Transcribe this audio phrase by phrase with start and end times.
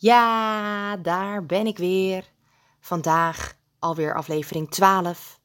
[0.00, 2.32] Ja, daar ben ik weer.
[2.80, 5.40] Vandaag alweer aflevering 12,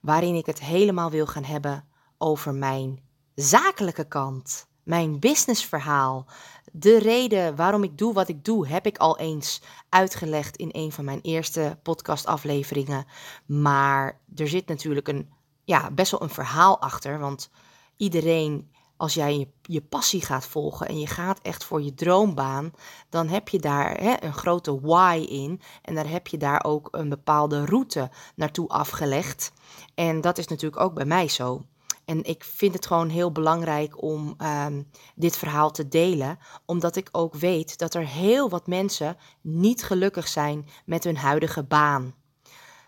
[0.00, 1.84] waarin ik het helemaal wil gaan hebben
[2.18, 3.00] over mijn
[3.34, 6.26] zakelijke kant, mijn businessverhaal.
[6.72, 10.92] De reden waarom ik doe wat ik doe, heb ik al eens uitgelegd in een
[10.92, 13.04] van mijn eerste podcastafleveringen.
[13.46, 15.32] Maar er zit natuurlijk een,
[15.64, 17.50] ja, best wel een verhaal achter, want
[17.96, 18.70] iedereen
[19.02, 22.72] als jij je, je, passie gaat volgen en je gaat echt voor je droombaan,
[23.08, 25.60] dan heb je daar hè, een grote why in.
[25.82, 29.52] En daar heb je daar ook een bepaalde route naartoe afgelegd.
[29.94, 31.62] En dat is natuurlijk ook bij mij zo.
[32.04, 37.08] En ik vind het gewoon heel belangrijk om um, dit verhaal te delen, omdat ik
[37.12, 42.14] ook weet dat er heel wat mensen niet gelukkig zijn met hun huidige baan.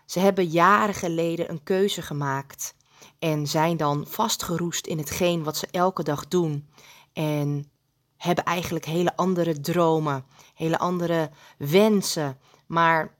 [0.05, 2.75] Ze hebben jaren geleden een keuze gemaakt
[3.19, 6.69] en zijn dan vastgeroest in hetgeen wat ze elke dag doen.
[7.13, 7.71] En
[8.17, 12.37] hebben eigenlijk hele andere dromen, hele andere wensen.
[12.67, 13.15] Maar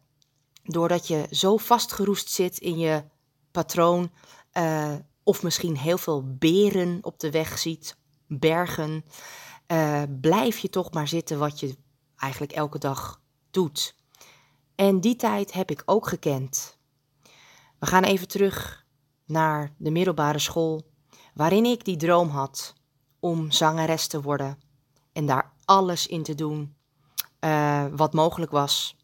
[0.63, 3.03] doordat je zo vastgeroest zit in je
[3.51, 4.11] patroon,
[4.53, 7.97] uh, of misschien heel veel beren op de weg ziet,
[8.27, 9.05] bergen,
[9.67, 11.75] uh, blijf je toch maar zitten wat je
[12.15, 13.95] eigenlijk elke dag doet.
[14.75, 16.77] En die tijd heb ik ook gekend.
[17.79, 18.84] We gaan even terug
[19.25, 20.85] naar de middelbare school,
[21.33, 22.73] waarin ik die droom had
[23.19, 24.59] om zangeres te worden
[25.13, 26.75] en daar alles in te doen
[27.39, 28.95] uh, wat mogelijk was.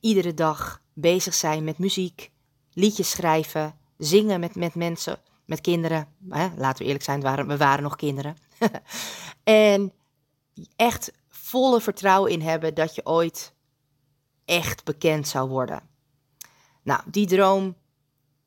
[0.00, 2.30] Iedere dag bezig zijn met muziek,
[2.72, 6.08] liedjes schrijven, zingen met, met mensen, met kinderen.
[6.28, 6.48] Hè?
[6.56, 8.36] Laten we eerlijk zijn, waren, we waren nog kinderen.
[9.44, 9.92] en
[10.76, 13.54] echt volle vertrouwen in hebben dat je ooit
[14.44, 15.82] echt bekend zou worden.
[16.82, 17.76] Nou, die droom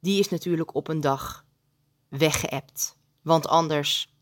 [0.01, 1.45] die is natuurlijk op een dag
[2.07, 2.97] weggeëpt.
[3.21, 4.13] Want anders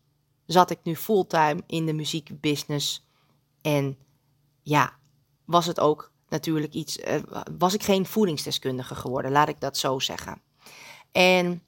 [0.46, 3.06] zat ik nu fulltime in de muziekbusiness.
[3.62, 3.98] En
[4.62, 4.98] ja,
[5.44, 6.98] was het ook natuurlijk iets.
[6.98, 7.14] Uh,
[7.58, 10.42] was ik geen voedingsdeskundige geworden, laat ik dat zo zeggen.
[11.12, 11.62] En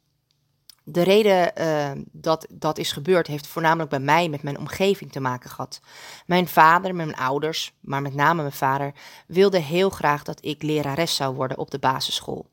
[0.85, 5.21] de reden uh, dat dat is gebeurd, heeft voornamelijk bij mij met mijn omgeving te
[5.21, 5.81] maken gehad.
[6.27, 8.93] Mijn vader, mijn ouders, maar met name mijn vader,
[9.27, 12.47] wilde heel graag dat ik lerares zou worden op de basisschool.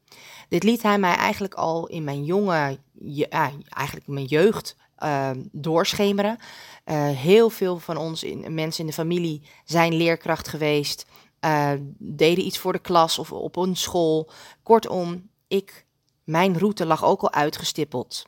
[0.50, 2.79] Dit liet hij mij eigenlijk al in mijn jonge,
[3.69, 6.38] eigenlijk mijn jeugd uh, doorschemeren.
[6.85, 11.06] Uh, heel veel van ons, in, mensen in de familie, zijn leerkracht geweest,
[11.45, 14.29] uh, deden iets voor de klas of op een school.
[14.63, 15.85] Kortom, ik,
[16.29, 18.25] mijn route lag ook al uitgestippeld.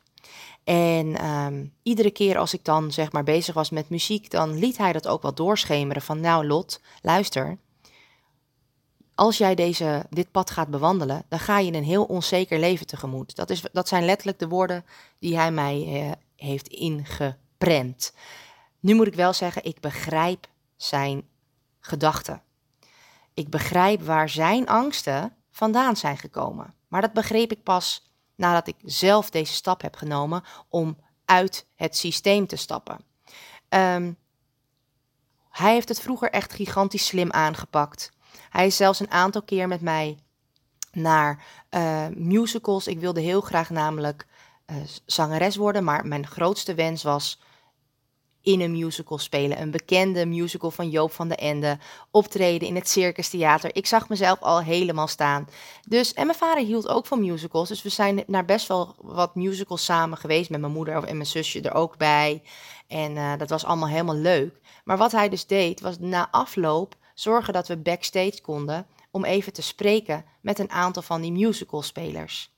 [0.63, 4.77] En um, iedere keer als ik dan zeg maar bezig was met muziek, dan liet
[4.77, 7.57] hij dat ook wel doorschemeren van nou Lot, luister,
[9.15, 13.35] als jij deze, dit pad gaat bewandelen, dan ga je een heel onzeker leven tegemoet.
[13.35, 14.85] Dat, is, dat zijn letterlijk de woorden
[15.19, 18.13] die hij mij eh, heeft ingeprent.
[18.79, 21.23] Nu moet ik wel zeggen, ik begrijp zijn
[21.79, 22.41] gedachten.
[23.33, 26.73] Ik begrijp waar zijn angsten vandaan zijn gekomen.
[26.87, 31.97] Maar dat begreep ik pas nadat ik zelf deze stap heb genomen om uit het
[31.97, 32.99] systeem te stappen.
[33.69, 34.17] Um,
[35.49, 38.11] hij heeft het vroeger echt gigantisch slim aangepakt.
[38.49, 40.19] Hij is zelfs een aantal keer met mij
[40.91, 42.87] naar uh, musicals.
[42.87, 44.27] Ik wilde heel graag namelijk
[44.65, 47.41] uh, zangeres worden, maar mijn grootste wens was
[48.41, 49.61] in een musical spelen.
[49.61, 51.77] Een bekende musical van Joop van den Ende.
[52.11, 53.75] Optreden in het Circus Theater.
[53.75, 55.47] Ik zag mezelf al helemaal staan.
[55.87, 57.67] Dus, en mijn vader hield ook van musicals.
[57.67, 60.49] Dus we zijn naar best wel wat musicals samen geweest.
[60.49, 62.41] Met mijn moeder en mijn zusje er ook bij.
[62.87, 64.59] En uh, dat was allemaal helemaal leuk.
[64.83, 69.53] Maar wat hij dus deed, was na afloop zorgen dat we backstage konden om even
[69.53, 72.55] te spreken met een aantal van die musicalspelers.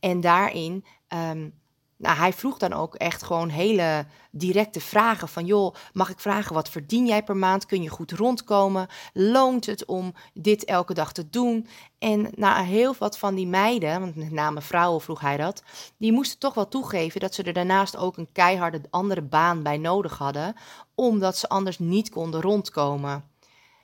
[0.00, 1.59] En daarin, um,
[2.00, 6.54] nou, hij vroeg dan ook echt gewoon hele directe vragen van, joh, mag ik vragen
[6.54, 7.66] wat verdien jij per maand?
[7.66, 8.88] Kun je goed rondkomen?
[9.12, 11.66] Loont het om dit elke dag te doen?
[11.98, 15.62] En nou, heel wat van die meiden, want met name vrouwen vroeg hij dat,
[15.96, 19.78] die moesten toch wel toegeven dat ze er daarnaast ook een keiharde andere baan bij
[19.78, 20.54] nodig hadden,
[20.94, 23.24] omdat ze anders niet konden rondkomen.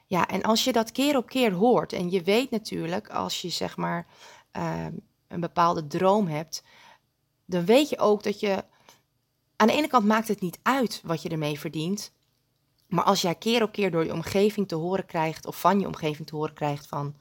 [0.07, 3.49] Ja, en als je dat keer op keer hoort en je weet natuurlijk, als je
[3.49, 4.07] zeg maar
[4.57, 4.87] uh,
[5.29, 6.63] een bepaalde droom hebt,
[7.47, 8.65] dan weet je ook dat je.
[9.57, 12.13] Aan de ene kant maakt het niet uit wat je ermee verdient.
[12.87, 15.87] Maar als jij keer op keer door je omgeving te horen krijgt, of van je
[15.87, 17.17] omgeving te horen krijgt van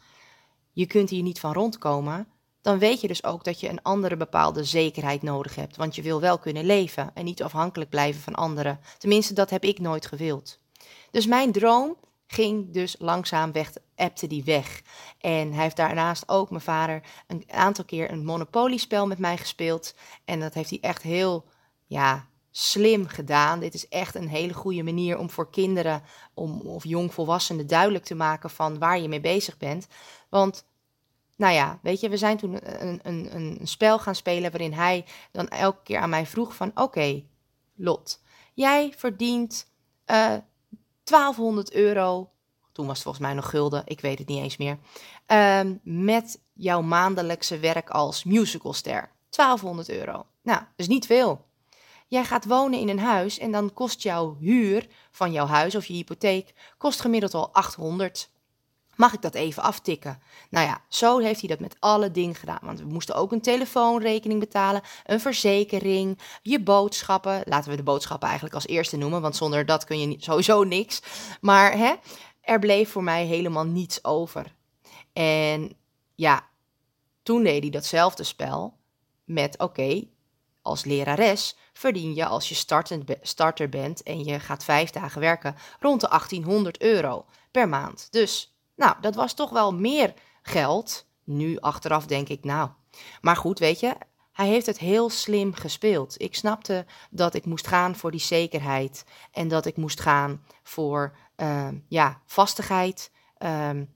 [0.71, 2.27] je kunt hier niet van rondkomen,
[2.61, 5.75] dan weet je dus ook dat je een andere bepaalde zekerheid nodig hebt.
[5.75, 8.79] Want je wil wel kunnen leven en niet afhankelijk blijven van anderen.
[8.97, 10.59] Tenminste, dat heb ik nooit gewild.
[11.11, 11.95] Dus mijn droom
[12.27, 14.81] ging dus langzaam weg, appte die weg.
[15.19, 19.95] En hij heeft daarnaast ook, mijn vader, een aantal keer een monopoliespel met mij gespeeld.
[20.25, 21.45] En dat heeft hij echt heel,
[21.85, 23.59] ja, slim gedaan.
[23.59, 28.15] Dit is echt een hele goede manier om voor kinderen om, of jongvolwassenen duidelijk te
[28.15, 29.87] maken van waar je mee bezig bent.
[30.29, 30.65] Want,
[31.35, 35.05] nou ja, weet je, we zijn toen een, een, een spel gaan spelen waarin hij
[35.31, 37.23] dan elke keer aan mij vroeg van, oké,
[37.75, 38.21] Lot,
[38.53, 39.71] jij verdient
[40.05, 40.35] eh,
[41.05, 42.29] 1200 euro,
[42.71, 44.77] toen was het volgens mij nog gulden, ik weet het niet eens meer,
[45.27, 49.11] uh, met jouw maandelijkse werk als musicalster.
[49.29, 50.25] 1200 euro.
[50.41, 51.45] Nou, dus niet veel.
[52.07, 55.85] Jij gaat wonen in een huis en dan kost jouw huur van jouw huis of
[55.85, 58.29] je hypotheek kost gemiddeld al 800.
[58.95, 60.21] Mag ik dat even aftikken?
[60.49, 62.59] Nou ja, zo heeft hij dat met alle dingen gedaan.
[62.61, 67.41] Want we moesten ook een telefoonrekening betalen, een verzekering, je boodschappen.
[67.45, 71.01] Laten we de boodschappen eigenlijk als eerste noemen, want zonder dat kun je sowieso niks.
[71.41, 71.93] Maar hè,
[72.41, 74.55] er bleef voor mij helemaal niets over.
[75.13, 75.77] En
[76.15, 76.47] ja,
[77.23, 78.77] toen deed hij datzelfde spel
[79.23, 80.03] met: oké,
[80.61, 82.55] als lerares verdien je als je
[83.21, 88.07] starter bent en je gaat vijf dagen werken rond de 1800 euro per maand.
[88.11, 91.05] Dus, nou, dat was toch wel meer geld.
[91.23, 92.69] Nu achteraf denk ik, nou.
[93.21, 93.95] Maar goed, weet je,
[94.31, 96.21] hij heeft het heel slim gespeeld.
[96.21, 101.15] Ik snapte dat ik moest gaan voor die zekerheid en dat ik moest gaan voor
[101.37, 103.11] uh, ja, vastigheid.
[103.37, 103.93] Um,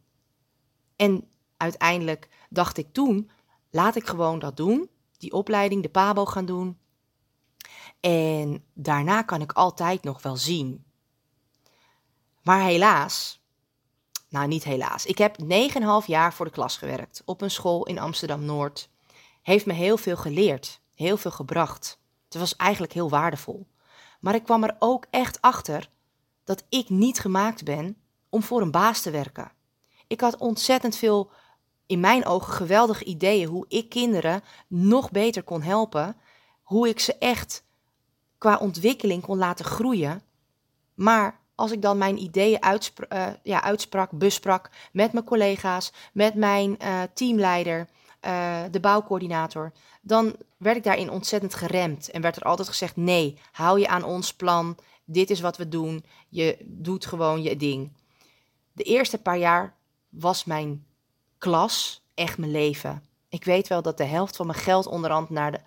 [0.95, 3.29] en uiteindelijk dacht ik toen,
[3.69, 6.77] laat ik gewoon dat doen, die opleiding, de PABO gaan doen.
[7.99, 10.85] En daarna kan ik altijd nog wel zien.
[12.41, 13.38] Maar helaas,
[14.29, 17.99] nou niet helaas, ik heb 9,5 jaar voor de klas gewerkt op een school in
[17.99, 18.89] Amsterdam Noord.
[19.41, 21.99] Heeft me heel veel geleerd, heel veel gebracht.
[22.25, 23.67] Het was eigenlijk heel waardevol.
[24.19, 25.89] Maar ik kwam er ook echt achter
[26.43, 27.97] dat ik niet gemaakt ben
[28.29, 29.51] om voor een baas te werken.
[30.07, 31.31] Ik had ontzettend veel,
[31.85, 36.17] in mijn ogen, geweldige ideeën hoe ik kinderen nog beter kon helpen.
[36.61, 37.63] Hoe ik ze echt
[38.37, 40.21] qua ontwikkeling kon laten groeien.
[40.93, 46.35] Maar als ik dan mijn ideeën uitsprak, uh, ja, uitsprak besprak met mijn collega's, met
[46.35, 47.87] mijn uh, teamleider,
[48.25, 49.71] uh, de bouwcoördinator,
[50.01, 52.11] dan werd ik daarin ontzettend geremd.
[52.11, 54.77] En werd er altijd gezegd: nee, hou je aan ons plan.
[55.05, 56.05] Dit is wat we doen.
[56.29, 57.91] Je doet gewoon je ding.
[58.71, 59.75] De eerste paar jaar
[60.09, 60.85] was mijn
[61.37, 63.03] klas echt mijn leven.
[63.29, 65.59] Ik weet wel dat de helft van mijn geld onderhand naar de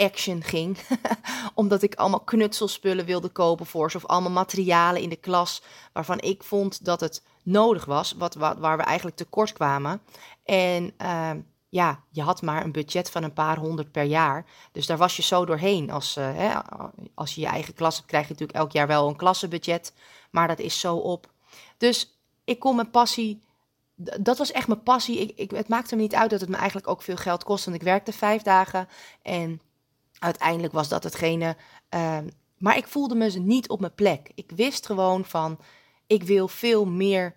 [0.00, 0.78] action ging.
[1.54, 3.96] Omdat ik allemaal knutselspullen wilde kopen voor ze.
[3.96, 5.62] Of allemaal materialen in de klas
[5.92, 8.12] waarvan ik vond dat het nodig was.
[8.12, 10.00] Wat, wat waar we eigenlijk tekort kwamen.
[10.44, 11.30] En uh,
[11.68, 14.44] ja, je had maar een budget van een paar honderd per jaar.
[14.72, 15.90] Dus daar was je zo doorheen.
[15.90, 16.58] Als, uh, hè,
[17.14, 19.92] als je je eigen klas hebt, krijg je natuurlijk elk jaar wel een klassenbudget.
[20.30, 21.32] Maar dat is zo op.
[21.76, 23.40] Dus ik kon mijn passie
[24.20, 25.18] dat was echt mijn passie.
[25.18, 27.64] Ik, ik, het maakte me niet uit dat het me eigenlijk ook veel geld kost.
[27.64, 28.88] Want ik werkte vijf dagen
[29.22, 29.60] en
[30.20, 31.56] uiteindelijk was dat hetgene.
[31.94, 32.18] Uh,
[32.58, 34.30] maar ik voelde me niet op mijn plek.
[34.34, 35.58] Ik wist gewoon van,
[36.06, 37.36] ik wil veel meer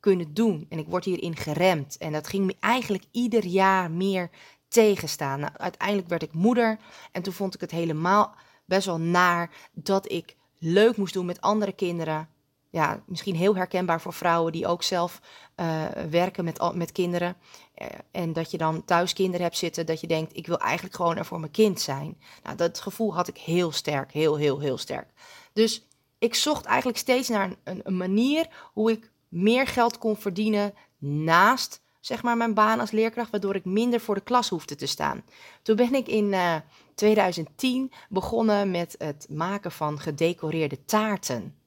[0.00, 0.66] kunnen doen.
[0.68, 1.96] En ik word hierin geremd.
[1.96, 4.30] En dat ging me eigenlijk ieder jaar meer
[4.68, 5.40] tegenstaan.
[5.40, 6.78] Nou, uiteindelijk werd ik moeder.
[7.12, 8.34] En toen vond ik het helemaal
[8.64, 12.28] best wel naar dat ik leuk moest doen met andere kinderen
[12.70, 15.20] ja, misschien heel herkenbaar voor vrouwen die ook zelf
[15.56, 17.36] uh, werken met, met kinderen.
[17.82, 20.96] Uh, en dat je dan thuis kinderen hebt zitten, dat je denkt, ik wil eigenlijk
[20.96, 22.18] gewoon er voor mijn kind zijn.
[22.42, 25.08] Nou, dat gevoel had ik heel sterk, heel, heel, heel sterk.
[25.52, 25.86] Dus
[26.18, 31.80] ik zocht eigenlijk steeds naar een, een manier hoe ik meer geld kon verdienen naast
[32.00, 35.22] zeg maar mijn baan als leerkracht, waardoor ik minder voor de klas hoefde te staan.
[35.62, 36.54] Toen ben ik in uh,
[36.94, 41.57] 2010 begonnen met het maken van gedecoreerde taarten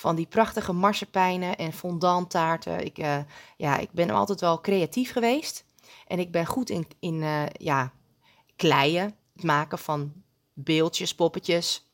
[0.00, 2.84] van die prachtige marsepijnen en fondanttaarten.
[2.84, 3.18] Ik, uh,
[3.56, 5.64] ja, ik ben altijd wel creatief geweest.
[6.06, 7.92] En ik ben goed in, in uh, ja,
[8.56, 10.12] kleien, het maken van
[10.54, 11.88] beeldjes, poppetjes.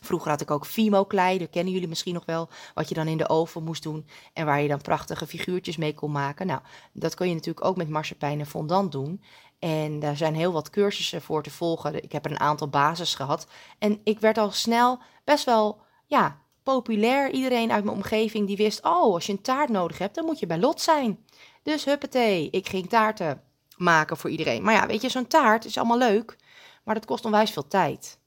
[0.00, 3.16] Vroeger had ik ook Fimo-klei, dat kennen jullie misschien nog wel, wat je dan in
[3.16, 6.46] de oven moest doen en waar je dan prachtige figuurtjes mee kon maken.
[6.46, 6.60] Nou,
[6.92, 9.22] dat kun je natuurlijk ook met marsepein en fondant doen.
[9.58, 12.02] En daar zijn heel wat cursussen voor te volgen.
[12.02, 13.46] Ik heb er een aantal basis gehad.
[13.78, 17.30] En ik werd al snel best wel, ja, populair.
[17.30, 20.38] Iedereen uit mijn omgeving die wist, oh, als je een taart nodig hebt, dan moet
[20.38, 21.24] je bij Lot zijn.
[21.62, 23.42] Dus huppatee, ik ging taarten
[23.76, 24.62] maken voor iedereen.
[24.62, 26.36] Maar ja, weet je, zo'n taart is allemaal leuk,
[26.84, 28.18] maar dat kost onwijs veel tijd.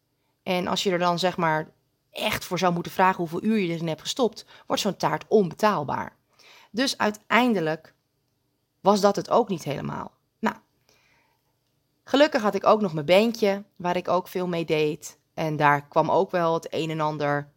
[0.43, 1.71] En als je er dan zeg maar
[2.11, 6.15] echt voor zou moeten vragen hoeveel uur je erin hebt gestopt, wordt zo'n taart onbetaalbaar.
[6.71, 7.93] Dus uiteindelijk
[8.79, 10.11] was dat het ook niet helemaal.
[10.39, 10.55] Nou,
[12.03, 15.17] gelukkig had ik ook nog mijn bandje, waar ik ook veel mee deed.
[15.33, 17.52] En daar kwam ook wel het een en ander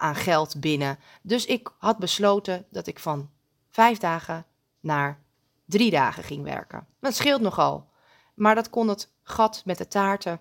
[0.00, 0.98] aan geld binnen.
[1.22, 3.30] Dus ik had besloten dat ik van
[3.70, 4.46] vijf dagen
[4.80, 5.22] naar
[5.64, 6.86] drie dagen ging werken.
[7.00, 7.88] Dat scheelt nogal.
[8.34, 10.40] Maar dat kon het gat met de taarten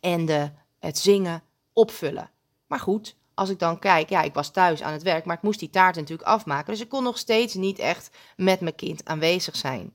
[0.00, 1.42] en de, het zingen
[1.72, 2.30] opvullen.
[2.66, 5.42] Maar goed, als ik dan kijk, ja, ik was thuis aan het werk, maar ik
[5.42, 6.72] moest die taart natuurlijk afmaken.
[6.72, 9.92] Dus ik kon nog steeds niet echt met mijn kind aanwezig zijn.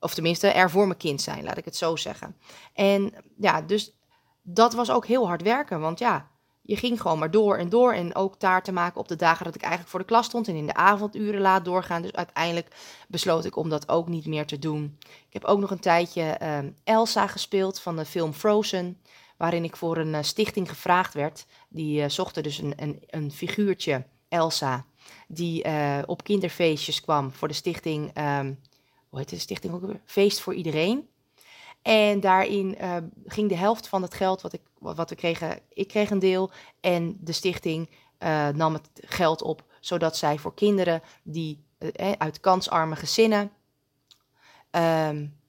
[0.00, 2.36] Of tenminste, er voor mijn kind zijn, laat ik het zo zeggen.
[2.72, 3.96] En ja, dus
[4.42, 5.80] dat was ook heel hard werken.
[5.80, 6.30] Want ja,
[6.62, 7.92] je ging gewoon maar door en door.
[7.92, 10.48] En ook taarten maken op de dagen dat ik eigenlijk voor de klas stond.
[10.48, 12.02] En in de avonduren laat doorgaan.
[12.02, 12.74] Dus uiteindelijk
[13.08, 14.98] besloot ik om dat ook niet meer te doen.
[15.26, 18.98] Ik heb ook nog een tijdje uh, Elsa gespeeld van de film Frozen.
[19.36, 21.46] Waarin ik voor een uh, stichting gevraagd werd.
[21.68, 24.84] Die uh, zochten dus een, een, een figuurtje, Elsa.
[25.28, 28.18] Die eh, op kinderfeestjes kwam voor de stichting.
[28.18, 28.58] Um,
[29.08, 29.82] hoe heet de stichting ook?
[30.04, 31.08] Feest voor iedereen.
[31.82, 32.96] En daarin uh,
[33.26, 36.50] ging de helft van het geld wat, ik, wat we kregen, ik kreeg een deel.
[36.80, 42.40] En de stichting uh, nam het geld op, zodat zij voor kinderen die uh, uit
[42.40, 43.50] kansarme gezinnen.
[44.70, 45.40] Um,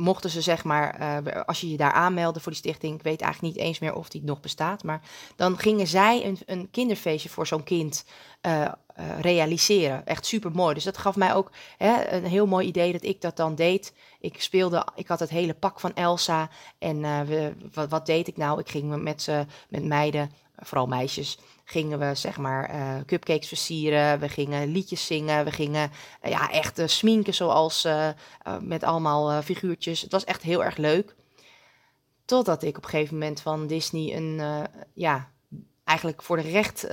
[0.00, 3.20] mochten ze zeg maar, uh, als je je daar aanmeldde voor die stichting, ik weet
[3.20, 5.00] eigenlijk niet eens meer of die nog bestaat, maar
[5.36, 8.04] dan gingen zij een, een kinderfeestje voor zo'n kind
[8.46, 10.06] uh, uh, realiseren.
[10.06, 10.74] Echt super mooi.
[10.74, 13.94] Dus dat gaf mij ook hè, een heel mooi idee dat ik dat dan deed.
[14.20, 18.36] Ik speelde, ik had het hele pak van Elsa en we, wat, wat, deed ik
[18.36, 18.60] nou?
[18.60, 19.28] Ik ging met,
[19.68, 20.30] met meiden,
[20.60, 24.20] vooral meisjes, gingen we zeg maar uh, cupcakes versieren.
[24.20, 25.44] We gingen liedjes zingen.
[25.44, 25.90] We gingen
[26.22, 27.88] uh, ja, echt uh, sminken zoals
[28.60, 30.00] met allemaal figuurtjes.
[30.00, 31.14] Het was echt heel erg leuk.
[32.24, 35.30] Totdat ik op een gegeven moment van Disney een, ja,
[35.84, 36.86] eigenlijk voor de recht,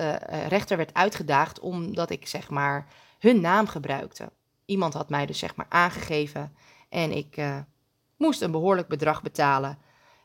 [0.47, 1.59] rechter werd uitgedaagd.
[1.59, 2.87] Omdat ik zeg maar
[3.19, 4.31] hun naam gebruikte.
[4.65, 6.55] Iemand had mij dus zeg maar aangegeven.
[6.89, 7.41] En ik
[8.17, 9.77] moest een behoorlijk bedrag betalen.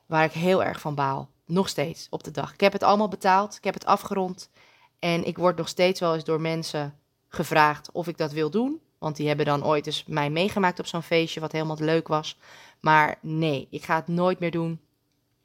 [0.06, 1.31] Waar ik heel erg van baal.
[1.46, 2.52] Nog steeds op de dag.
[2.52, 3.56] Ik heb het allemaal betaald.
[3.56, 4.50] Ik heb het afgerond.
[4.99, 8.80] En ik word nog steeds wel eens door mensen gevraagd of ik dat wil doen.
[8.99, 12.38] Want die hebben dan ooit eens mij meegemaakt op zo'n feestje, wat helemaal leuk was.
[12.80, 14.80] Maar nee, ik ga het nooit meer doen.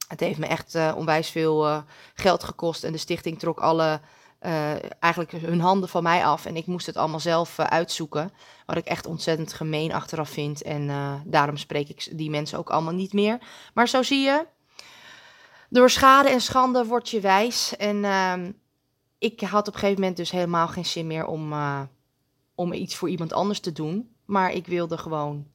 [0.08, 1.82] Het heeft me echt uh, onwijs veel uh,
[2.14, 2.84] geld gekost.
[2.84, 4.02] En de stichting trok alle,
[4.42, 6.46] uh, eigenlijk hun handen van mij af.
[6.46, 8.32] En ik moest het allemaal zelf uitzoeken.
[8.66, 10.62] Wat ik echt ontzettend gemeen achteraf vind.
[10.62, 10.88] En
[11.26, 13.38] daarom spreek ik die mensen ook allemaal niet meer.
[13.74, 14.46] Maar zo zie je,
[15.70, 17.76] door schade en schande word je wijs.
[17.78, 18.34] En uh,
[19.18, 21.82] ik had op een gegeven moment dus helemaal geen zin meer om, uh,
[22.56, 24.16] om iets voor iemand anders te doen.
[24.26, 25.48] Maar ik wilde gewoon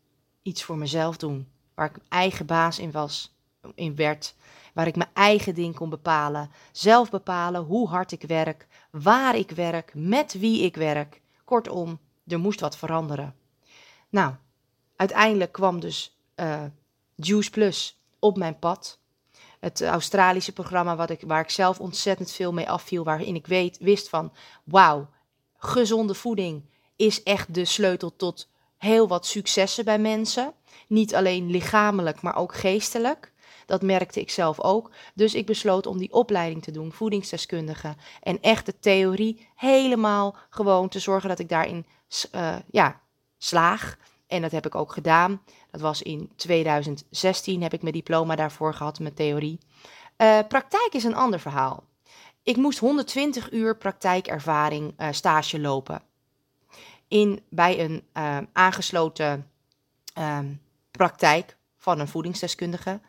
[0.42, 1.48] iets voor mezelf doen.
[1.74, 3.36] Waar ik mijn eigen baas in was,
[3.74, 4.34] in werd.
[4.74, 6.50] Waar ik mijn eigen ding kon bepalen.
[6.72, 11.20] Zelf bepalen hoe hard ik werk, waar ik werk, met wie ik werk.
[11.44, 13.34] Kortom, er moest wat veranderen.
[14.08, 14.34] Nou,
[14.96, 16.62] uiteindelijk kwam dus uh,
[17.14, 19.01] Juice Plus op mijn pad
[19.62, 23.78] het Australische programma wat ik, waar ik zelf ontzettend veel mee afviel, waarin ik weet,
[23.78, 24.32] wist van,
[24.64, 25.08] wauw,
[25.56, 26.64] gezonde voeding
[26.96, 30.52] is echt de sleutel tot heel wat successen bij mensen.
[30.88, 33.32] Niet alleen lichamelijk, maar ook geestelijk.
[33.66, 34.90] Dat merkte ik zelf ook.
[35.14, 37.94] Dus ik besloot om die opleiding te doen, voedingsdeskundige.
[38.22, 41.86] En echt de theorie helemaal gewoon te zorgen dat ik daarin
[42.34, 43.00] uh, ja,
[43.38, 43.98] slaag.
[44.32, 45.42] En dat heb ik ook gedaan.
[45.70, 49.58] Dat was in 2016 heb ik mijn diploma daarvoor gehad, mijn theorie.
[50.18, 51.84] Uh, praktijk is een ander verhaal.
[52.42, 56.02] Ik moest 120 uur praktijkervaring uh, stage lopen.
[57.08, 59.50] In, bij een uh, aangesloten
[60.14, 60.54] ehm,
[60.90, 63.00] praktijk van een voedingsdeskundige.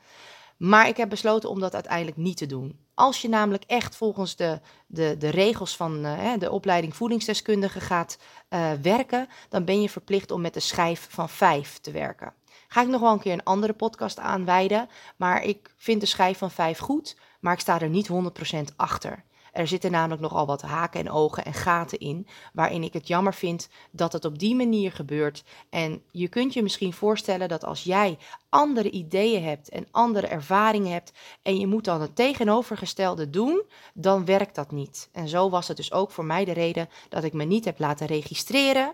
[0.57, 2.82] Maar ik heb besloten om dat uiteindelijk niet te doen.
[2.95, 8.17] Als je namelijk echt volgens de, de, de regels van uh, de opleiding voedingsdeskundige gaat
[8.49, 12.33] uh, werken, dan ben je verplicht om met de schijf van 5 te werken.
[12.67, 16.37] Ga ik nog wel een keer een andere podcast aanwijden, maar ik vind de schijf
[16.37, 19.23] van 5 goed, maar ik sta er niet 100% achter.
[19.53, 23.33] Er zitten namelijk nogal wat haken en ogen en gaten in, waarin ik het jammer
[23.33, 25.43] vind dat het op die manier gebeurt.
[25.69, 28.17] En je kunt je misschien voorstellen dat als jij
[28.49, 34.25] andere ideeën hebt en andere ervaringen hebt en je moet dan het tegenovergestelde doen, dan
[34.25, 35.09] werkt dat niet.
[35.11, 37.79] En zo was het dus ook voor mij de reden dat ik me niet heb
[37.79, 38.93] laten registreren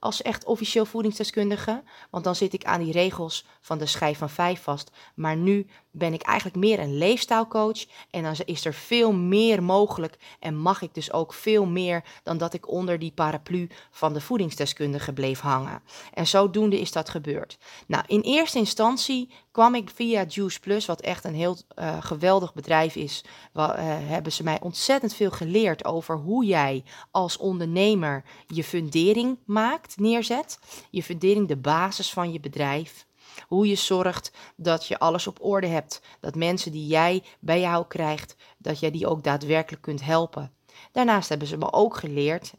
[0.00, 1.82] als echt officieel voedingsdeskundige.
[2.10, 4.90] Want dan zit ik aan die regels van de schijf van vijf vast.
[5.14, 7.84] Maar nu ben ik eigenlijk meer een leefstijlcoach.
[8.10, 10.18] En dan is er veel meer mogelijk.
[10.38, 14.20] En mag ik dus ook veel meer dan dat ik onder die paraplu van de
[14.20, 15.82] voedingsdeskundige bleef hangen.
[16.14, 17.58] En zodoende is dat gebeurd.
[17.86, 22.54] Nou, in eerste instantie kwam ik via Juice Plus, wat echt een heel uh, geweldig
[22.54, 23.24] bedrijf is.
[23.54, 29.89] Uh, hebben ze mij ontzettend veel geleerd over hoe jij als ondernemer je fundering maakt,
[29.96, 30.58] neerzet.
[30.90, 33.06] Je fundering, de basis van je bedrijf.
[33.46, 36.02] Hoe je zorgt dat je alles op orde hebt.
[36.20, 40.52] Dat mensen die jij bij jou krijgt, dat jij die ook daadwerkelijk kunt helpen.
[40.92, 42.52] Daarnaast hebben ze me ook geleerd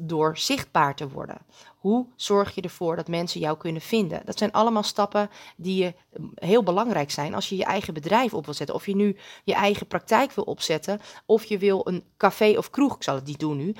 [0.00, 1.38] door zichtbaar te worden.
[1.78, 4.22] Hoe zorg je ervoor dat mensen jou kunnen vinden?
[4.24, 5.94] Dat zijn allemaal stappen die je
[6.34, 8.74] heel belangrijk zijn als je je eigen bedrijf op wil zetten.
[8.74, 12.96] Of je nu je eigen praktijk wil opzetten, of je wil een café of kroeg,
[12.96, 13.74] ik zal het niet doen nu,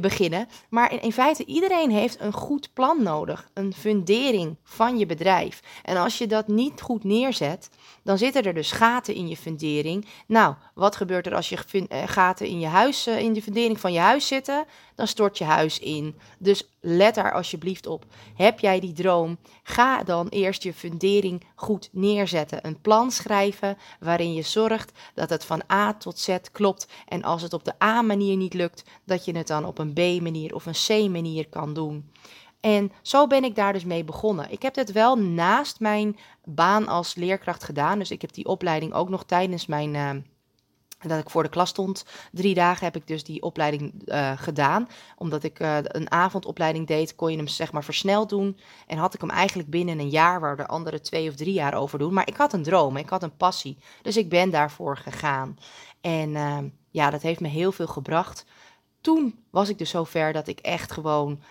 [0.00, 0.48] beginnen.
[0.68, 5.62] Maar in, in feite, iedereen heeft een goed plan nodig, een fundering van je bedrijf.
[5.82, 7.70] En als je dat niet goed neerzet,
[8.02, 10.06] dan zitten er dus gaten in je fundering.
[10.26, 13.80] Nou, wat gebeurt er als je eh, gaten in je huis, eh, in de fundering
[13.80, 14.64] van je huis zitten?
[14.94, 16.16] Dan stort je huis in.
[16.38, 18.04] Dus let daar alsjeblieft op.
[18.34, 19.38] Heb jij die droom?
[19.62, 22.66] Ga dan eerst je fundering goed neerzetten.
[22.66, 26.86] Een plan schrijven waarin je zorgt dat het van A tot Z klopt.
[27.08, 30.54] En als het op de A-manier niet lukt, dat je het dan op een B-manier
[30.54, 32.10] of een C-manier kan doen.
[32.60, 34.50] En zo ben ik daar dus mee begonnen.
[34.50, 37.98] Ik heb dit wel naast mijn baan als leerkracht gedaan.
[37.98, 39.94] Dus ik heb die opleiding ook nog tijdens mijn.
[39.94, 40.10] Uh,
[41.08, 42.04] dat ik voor de klas stond.
[42.32, 44.88] Drie dagen heb ik dus die opleiding uh, gedaan.
[45.16, 48.58] Omdat ik uh, een avondopleiding deed, kon je hem zeg maar versneld doen.
[48.86, 51.74] En had ik hem eigenlijk binnen een jaar, waar de anderen twee of drie jaar
[51.74, 52.12] over doen.
[52.12, 53.78] Maar ik had een droom, ik had een passie.
[54.02, 55.58] Dus ik ben daarvoor gegaan.
[56.00, 56.32] En
[56.90, 58.44] ja, dat heeft me heel veel gebracht.
[59.00, 61.42] Toen was ik dus zover dat ik echt gewoon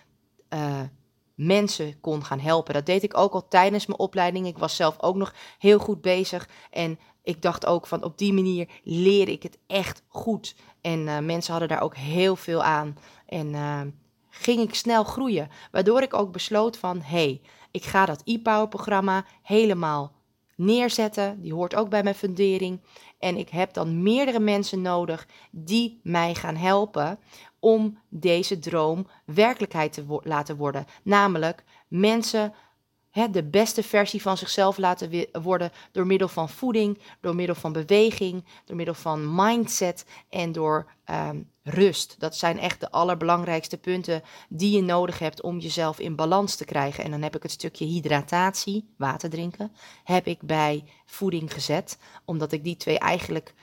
[1.35, 2.73] mensen kon gaan helpen.
[2.73, 4.47] Dat deed ik ook al tijdens mijn opleiding.
[4.47, 6.49] Ik was zelf ook nog heel goed bezig.
[6.69, 10.55] En ik dacht ook van op die manier leer ik het echt goed.
[10.81, 12.97] En uh, mensen hadden daar ook heel veel aan.
[13.25, 13.81] En uh,
[14.29, 15.49] ging ik snel groeien.
[15.71, 20.11] Waardoor ik ook besloot van hey, ik ga dat e-power programma helemaal
[20.55, 21.41] neerzetten.
[21.41, 22.81] Die hoort ook bij mijn fundering.
[23.19, 27.19] En ik heb dan meerdere mensen nodig die mij gaan helpen
[27.59, 30.85] om deze droom werkelijkheid te laten worden.
[31.03, 32.53] Namelijk mensen
[33.11, 38.45] de beste versie van zichzelf laten worden door middel van voeding, door middel van beweging,
[38.65, 42.15] door middel van mindset en door ehm, rust.
[42.19, 46.65] Dat zijn echt de allerbelangrijkste punten die je nodig hebt om jezelf in balans te
[46.65, 47.03] krijgen.
[47.03, 49.71] En dan heb ik het stukje hydratatie, water drinken,
[50.03, 53.53] heb ik bij voeding gezet, omdat ik die twee eigenlijk,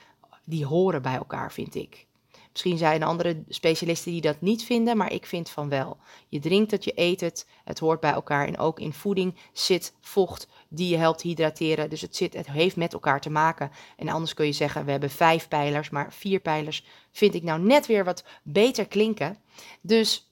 [0.43, 2.07] die horen bij elkaar, vind ik.
[2.51, 5.97] Misschien zijn er andere specialisten die dat niet vinden, maar ik vind van wel.
[6.29, 8.47] Je drinkt het, je eet het, het hoort bij elkaar.
[8.47, 11.89] En ook in voeding zit vocht die je helpt hydrateren.
[11.89, 13.71] Dus het, zit, het heeft met elkaar te maken.
[13.97, 17.61] En anders kun je zeggen, we hebben vijf pijlers, maar vier pijlers vind ik nou
[17.61, 19.37] net weer wat beter klinken.
[19.81, 20.23] Dus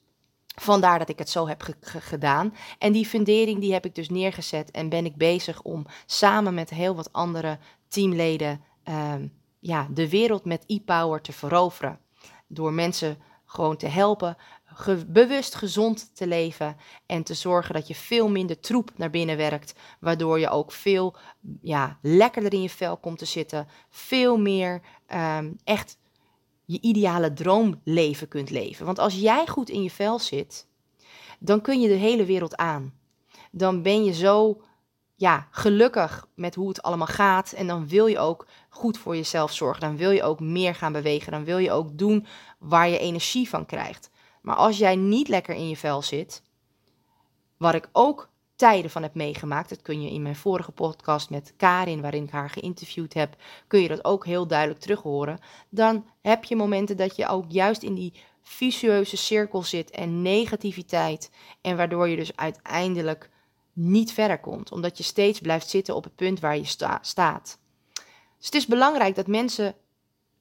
[0.61, 2.53] Vandaar dat ik het zo heb gedaan.
[2.79, 6.69] En die fundering die heb ik dus neergezet en ben ik bezig om samen met
[6.69, 11.99] heel wat andere teamleden um, ja, de wereld met e-power te veroveren
[12.47, 14.37] door mensen gewoon te helpen,
[15.07, 19.73] bewust gezond te leven en te zorgen dat je veel minder troep naar binnen werkt,
[19.99, 21.15] waardoor je ook veel
[21.61, 24.81] ja, lekkerder in je vel komt te zitten, veel meer
[25.13, 25.97] um, echt
[26.65, 28.85] je ideale droomleven kunt leven.
[28.85, 30.67] Want als jij goed in je vel zit,
[31.39, 32.93] dan kun je de hele wereld aan.
[33.51, 34.61] Dan ben je zo
[35.19, 37.51] ja, gelukkig met hoe het allemaal gaat.
[37.51, 39.81] En dan wil je ook goed voor jezelf zorgen.
[39.81, 41.31] Dan wil je ook meer gaan bewegen.
[41.31, 42.25] Dan wil je ook doen
[42.59, 44.09] waar je energie van krijgt.
[44.41, 46.43] Maar als jij niet lekker in je vel zit,
[47.57, 51.53] wat ik ook tijden van heb meegemaakt, dat kun je in mijn vorige podcast met
[51.57, 53.35] Karin, waarin ik haar geïnterviewd heb,
[53.67, 55.39] kun je dat ook heel duidelijk terug horen.
[55.69, 61.31] Dan heb je momenten dat je ook juist in die vicieuze cirkel zit en negativiteit.
[61.61, 63.29] En waardoor je dus uiteindelijk
[63.79, 66.65] niet verder komt, omdat je steeds blijft zitten op het punt waar je
[67.01, 67.59] staat.
[68.37, 69.75] Dus het is belangrijk dat mensen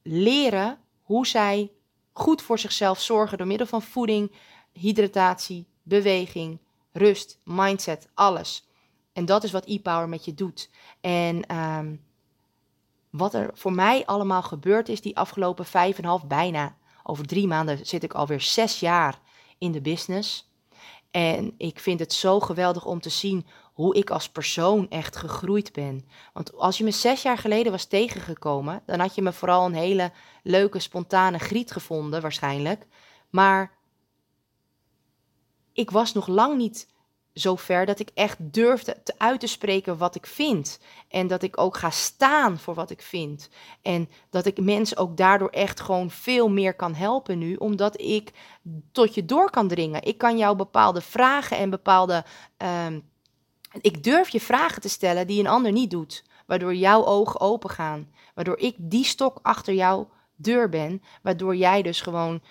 [0.03, 1.71] leren hoe zij
[2.11, 4.31] goed voor zichzelf zorgen door middel van voeding,
[4.71, 6.59] hydratatie, beweging,
[6.91, 8.67] rust, mindset, alles.
[9.13, 10.69] En dat is wat e-power met je doet.
[11.01, 11.95] En ehm,
[13.09, 17.47] wat er voor mij allemaal gebeurd is die afgelopen vijf en half, bijna over drie
[17.47, 19.19] maanden zit ik alweer zes jaar
[19.57, 20.46] in de business.
[21.17, 25.73] En ik vind het zo geweldig om te zien hoe ik als persoon echt gegroeid
[25.73, 26.05] ben.
[26.33, 29.73] Want als je me zes jaar geleden was tegengekomen, dan had je me vooral een
[29.73, 30.11] hele
[30.43, 32.87] leuke, spontane griet gevonden, waarschijnlijk.
[33.29, 33.77] Maar
[35.73, 36.87] ik was nog lang niet
[37.39, 40.79] zover dat ik echt durfde te uit te spreken wat ik vind.
[41.07, 43.49] En dat ik ook ga staan voor wat ik vind.
[43.81, 48.31] En dat ik mensen ook daardoor echt gewoon veel meer kan helpen nu, omdat ik
[48.91, 50.03] tot je door kan dringen.
[50.03, 52.25] Ik kan jou bepaalde vragen en bepaalde.
[52.57, 53.09] Um,
[53.81, 57.69] ik durf je vragen te stellen die een ander niet doet, waardoor jouw ogen open
[57.69, 58.11] gaan.
[58.33, 62.41] Waardoor ik die stok achter jouw deur ben, waardoor jij dus gewoon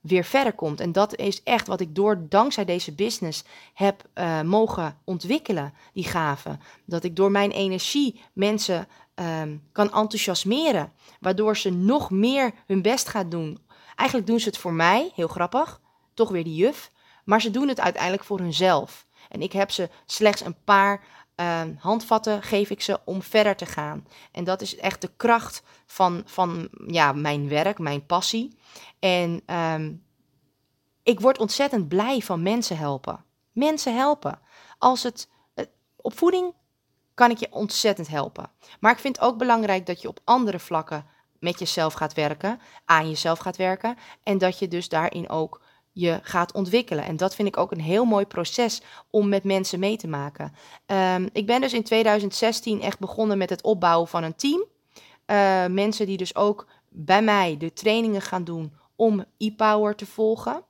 [0.00, 0.80] weer verder komt.
[0.80, 6.04] En dat is echt wat ik door dankzij deze business heb uh, mogen ontwikkelen, die
[6.04, 6.60] gaven.
[6.84, 13.08] Dat ik door mijn energie mensen um, kan enthousiasmeren, waardoor ze nog meer hun best
[13.08, 13.58] gaan doen.
[13.96, 15.80] Eigenlijk doen ze het voor mij, heel grappig,
[16.14, 16.90] toch weer die juf.
[17.24, 19.06] Maar ze doen het uiteindelijk voor hunzelf.
[19.28, 21.04] En ik heb ze slechts een paar
[21.40, 24.06] Ehm, handvatten geef ik ze om verder te gaan.
[24.32, 28.58] En dat is echt de kracht van, van ja, mijn werk, mijn passie.
[28.98, 29.92] En ehm,
[31.02, 33.24] ik word ontzettend blij van mensen helpen.
[33.52, 34.40] Mensen helpen.
[34.78, 35.64] Als het uh,
[35.96, 36.54] op voeding
[37.14, 38.50] kan ik je ontzettend helpen.
[38.80, 41.06] Maar ik vind het ook belangrijk dat je op andere vlakken
[41.38, 43.96] met jezelf gaat werken, aan jezelf gaat werken.
[44.22, 47.04] En dat je dus daarin ook je gaat ontwikkelen.
[47.04, 50.52] En dat vind ik ook een heel mooi proces om met mensen mee te maken.
[50.86, 54.64] Ehm, ik ben dus in 2016 echt begonnen met het opbouwen van een team.
[55.26, 60.64] Uh, mensen die dus ook bij mij de trainingen gaan doen om e-power te volgen.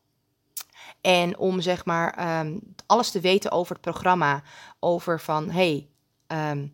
[1.01, 4.43] En om zeg maar ehm, alles te weten over het programma.
[4.81, 5.89] Over van hey,
[6.27, 6.67] ehm,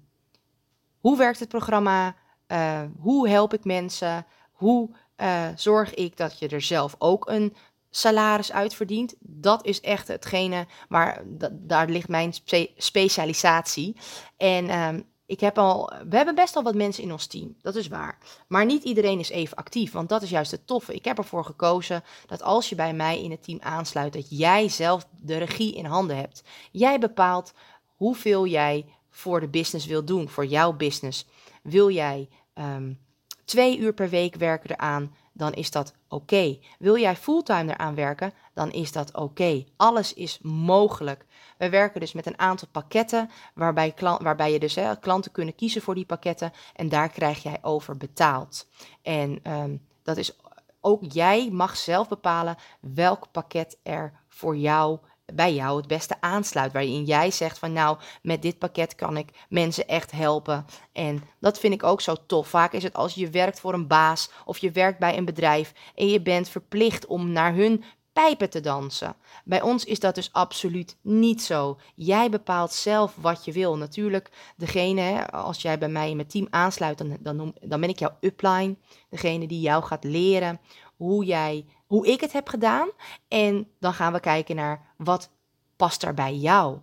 [1.00, 2.14] hoe werkt het programma?
[2.48, 4.26] Uh, hoe help ik mensen?
[4.52, 7.54] Hoe uh, zorg ik dat je er zelf ook een
[7.96, 9.14] salaris uitverdient.
[9.20, 12.35] Dat is echt hetgene waar daar ligt mijn
[12.76, 13.96] specialisatie.
[14.37, 17.74] En um, ik heb al, we hebben best al wat mensen in ons team, dat
[17.74, 18.18] is waar.
[18.48, 20.94] Maar niet iedereen is even actief, want dat is juist het toffe.
[20.94, 24.68] Ik heb ervoor gekozen dat als je bij mij in het team aansluit, dat jij
[24.68, 26.42] zelf de regie in handen hebt.
[26.70, 27.52] Jij bepaalt
[27.87, 31.26] hoeveel jij voor de business wil doen, voor jouw business.
[31.62, 32.98] Wil jij um,
[33.44, 35.14] twee uur per week werken eraan?
[35.37, 36.59] Dan is dat oké.
[36.79, 39.64] Wil jij fulltime eraan werken, dan is dat oké.
[39.77, 41.27] Alles is mogelijk.
[41.59, 45.83] We werken dus met een aantal pakketten, waarbij, waarbij je dus hè, klanten kunnen kiezen
[45.83, 48.68] voor die pakketten en daar krijg jij over betaald.
[49.03, 50.37] En um, dat is
[50.81, 54.99] ook jij mag zelf bepalen welk pakket er voor jou
[55.35, 56.73] bij jou het beste aansluit.
[56.73, 60.67] Waarin jij zegt van nou, met dit pakket kan ik mensen echt helpen.
[60.93, 62.49] En dat vind ik ook zo tof.
[62.49, 65.73] Vaak is het als je werkt voor een baas of je werkt bij een bedrijf
[65.95, 69.17] en je bent verplicht om naar hun pijpen te dansen.
[69.45, 71.79] Bij ons is dat dus absoluut niet zo.
[71.95, 73.77] Jij bepaalt zelf wat je wil.
[73.77, 77.99] Natuurlijk, degene, als jij bij mij in mijn team aansluit, dan, dan, dan ben ik
[77.99, 78.77] jouw upline.
[79.09, 80.61] Degene die jou gaat leren
[80.97, 82.88] hoe jij hoe ik het heb gedaan.
[83.29, 85.31] En dan gaan we kijken naar wat
[85.77, 86.79] past er bij jou.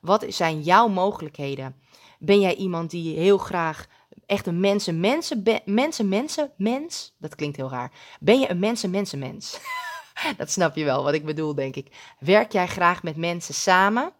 [0.00, 1.76] Wat zijn jouw mogelijkheden?
[2.18, 3.86] Ben jij iemand die heel graag
[4.26, 7.14] echt een mensen, mensen, mensen, mensen, mens?
[7.18, 7.92] Dat klinkt heel raar.
[8.20, 9.60] Ben je een mensen, mensen, mens?
[10.36, 12.14] dat snap je wel wat ik bedoel, denk ik.
[12.18, 14.12] Werk jij graag met mensen samen?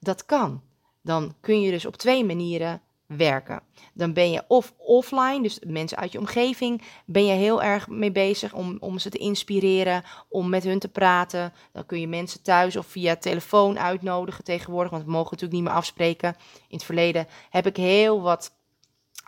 [0.00, 0.62] Dat kan.
[1.02, 2.82] Dan kun je dus op twee manieren
[3.16, 3.62] werken.
[3.94, 8.12] Dan ben je of offline, dus mensen uit je omgeving, ben je heel erg mee
[8.12, 11.52] bezig om, om ze te inspireren, om met hun te praten.
[11.72, 15.68] Dan kun je mensen thuis of via telefoon uitnodigen tegenwoordig, want we mogen natuurlijk niet
[15.68, 16.36] meer afspreken.
[16.52, 18.52] In het verleden heb ik heel wat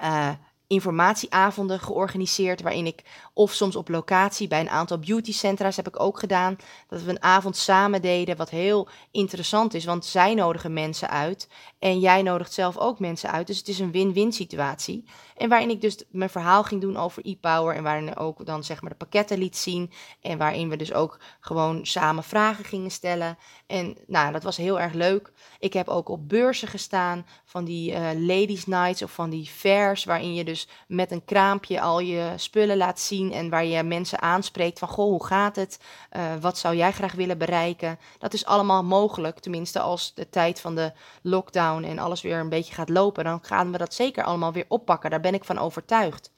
[0.03, 0.31] uh,
[0.67, 2.63] informatieavonden georganiseerd.
[2.63, 3.03] Waarin ik,
[3.35, 6.57] of soms op locatie bij een aantal beautycentra's heb ik ook gedaan.
[6.89, 8.37] Dat we een avond samen deden.
[8.37, 11.49] Wat heel interessant is, want zij nodigen mensen uit.
[11.79, 13.47] En jij nodigt zelf ook mensen uit.
[13.47, 15.05] Dus het is een win-win situatie.
[15.37, 17.77] En waarin ik dus mijn verhaal ging doen over e-power.
[17.77, 19.93] En waarin ook dan zeg maar de pakketten liet zien.
[20.21, 23.39] En waarin we dus ook gewoon samen vragen gingen stellen.
[23.67, 25.33] En nou, dat was heel erg leuk.
[25.59, 30.05] Ik heb ook op beurzen gestaan van die uh, ladies nights of van die fairs.
[30.05, 33.22] Waarin je dus met een kraampje al je spullen laat zien.
[33.31, 35.79] En waar je mensen aanspreekt van goh, hoe gaat het?
[36.17, 37.99] Uh, wat zou jij graag willen bereiken?
[38.19, 39.39] Dat is allemaal mogelijk.
[39.39, 43.25] Tenminste als de tijd van de lockdown en alles weer een beetje gaat lopen.
[43.25, 45.11] Dan gaan we dat zeker allemaal weer oppakken.
[45.11, 46.33] Daar ben ik van overtuigd.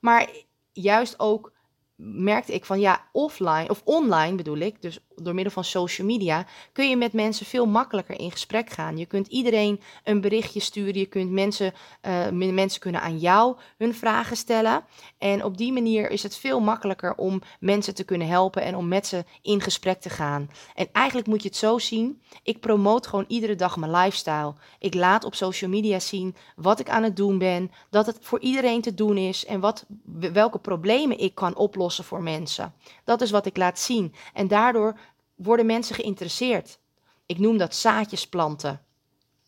[0.00, 0.28] Maar
[0.72, 1.52] juist ook
[1.96, 6.46] merkte ik van ja, offline of online bedoel ik, dus door middel van social media,
[6.72, 8.96] kun je met mensen veel makkelijker in gesprek gaan.
[8.96, 13.94] Je kunt iedereen een berichtje sturen, je kunt mensen, uh, mensen kunnen aan jou hun
[13.94, 14.84] vragen stellen.
[15.18, 18.88] En op die manier is het veel makkelijker om mensen te kunnen helpen en om
[18.88, 20.50] met ze in gesprek te gaan.
[20.74, 24.54] En eigenlijk moet je het zo zien, ik promoot gewoon iedere dag mijn lifestyle.
[24.78, 28.40] Ik laat op social media zien wat ik aan het doen ben, dat het voor
[28.40, 29.86] iedereen te doen is en wat,
[30.32, 32.74] welke problemen ik kan oplossen voor mensen.
[33.04, 34.14] Dat is wat ik laat zien.
[34.32, 34.98] En daardoor
[35.34, 36.78] worden mensen geïnteresseerd.
[37.26, 38.80] Ik noem dat zaadjes planten.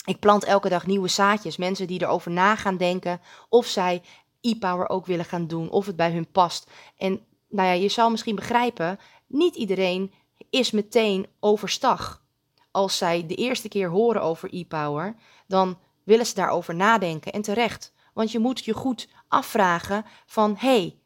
[0.05, 1.57] Ik plant elke dag nieuwe zaadjes.
[1.57, 4.03] Mensen die erover na gaan denken of zij
[4.41, 6.71] e-power ook willen gaan doen, of het bij hun past.
[6.97, 10.13] En nou ja, je zal misschien begrijpen, niet iedereen
[10.51, 12.25] is meteen overstag.
[12.71, 17.93] Als zij de eerste keer horen over e-power, dan willen ze daarover nadenken en terecht.
[18.15, 20.99] Want je moet je goed afvragen van, hey,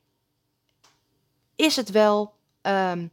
[1.61, 3.13] is het wel um,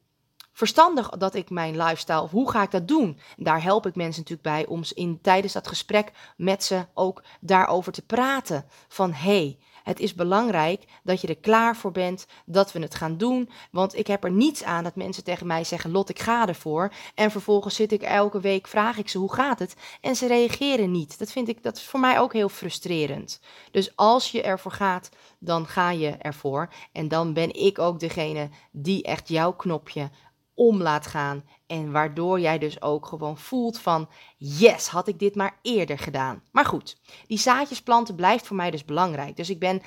[0.53, 3.19] verstandig dat ik mijn lifestyle, hoe ga ik dat doen?
[3.37, 7.91] Daar help ik mensen natuurlijk bij om in, tijdens dat gesprek met ze ook daarover
[7.91, 8.65] te praten.
[8.87, 9.57] Van hey,
[9.87, 13.49] Het is belangrijk dat je er klaar voor bent dat we het gaan doen.
[13.71, 16.93] Want ik heb er niets aan dat mensen tegen mij zeggen: Lot, ik ga ervoor.
[17.15, 19.75] En vervolgens zit ik elke week, vraag ik ze hoe gaat het?
[20.01, 21.19] En ze reageren niet.
[21.19, 23.39] Dat vind ik, dat is voor mij ook heel frustrerend.
[23.71, 26.69] Dus als je ervoor gaat, dan ga je ervoor.
[26.91, 30.09] En dan ben ik ook degene die echt jouw knopje
[30.57, 31.43] om laat gaan.
[31.67, 36.43] En waardoor jij dus ook gewoon voelt van, yes, had ik dit maar eerder gedaan.
[36.51, 39.35] Maar goed, die zaadjes planten blijft voor mij dus belangrijk.
[39.35, 39.81] Dus ik ben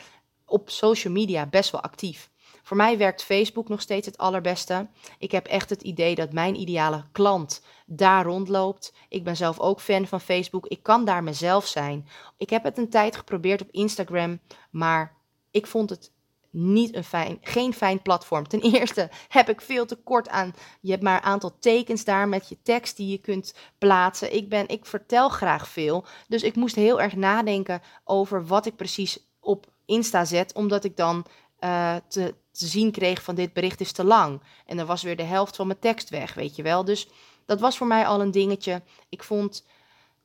[0.44, 2.30] op social media best wel actief.
[2.62, 4.88] Voor mij werkt Facebook nog steeds het allerbeste.
[5.18, 8.94] Ik heb echt het idee dat mijn ideale klant daar rondloopt.
[9.08, 10.66] Ik ben zelf ook fan van Facebook.
[10.66, 12.08] Ik kan daar mezelf zijn.
[12.36, 15.16] Ik heb het een tijd geprobeerd op Instagram, maar
[15.50, 16.12] ik vond het
[16.50, 18.48] niet een fijn, geen fijn platform.
[18.48, 20.54] Ten eerste heb ik veel te kort aan.
[20.80, 24.34] Je hebt maar een aantal tekens daar met je tekst die je kunt plaatsen.
[24.34, 26.04] Ik, ben, ik vertel graag veel.
[26.28, 30.52] Dus ik moest heel erg nadenken over wat ik precies op Insta zet.
[30.54, 31.26] Omdat ik dan
[31.60, 34.42] uh, te, te zien kreeg van dit bericht is te lang.
[34.66, 36.84] En dan was weer de helft van mijn tekst weg, weet je wel.
[36.84, 37.08] Dus
[37.46, 38.82] dat was voor mij al een dingetje.
[39.08, 39.64] Ik vond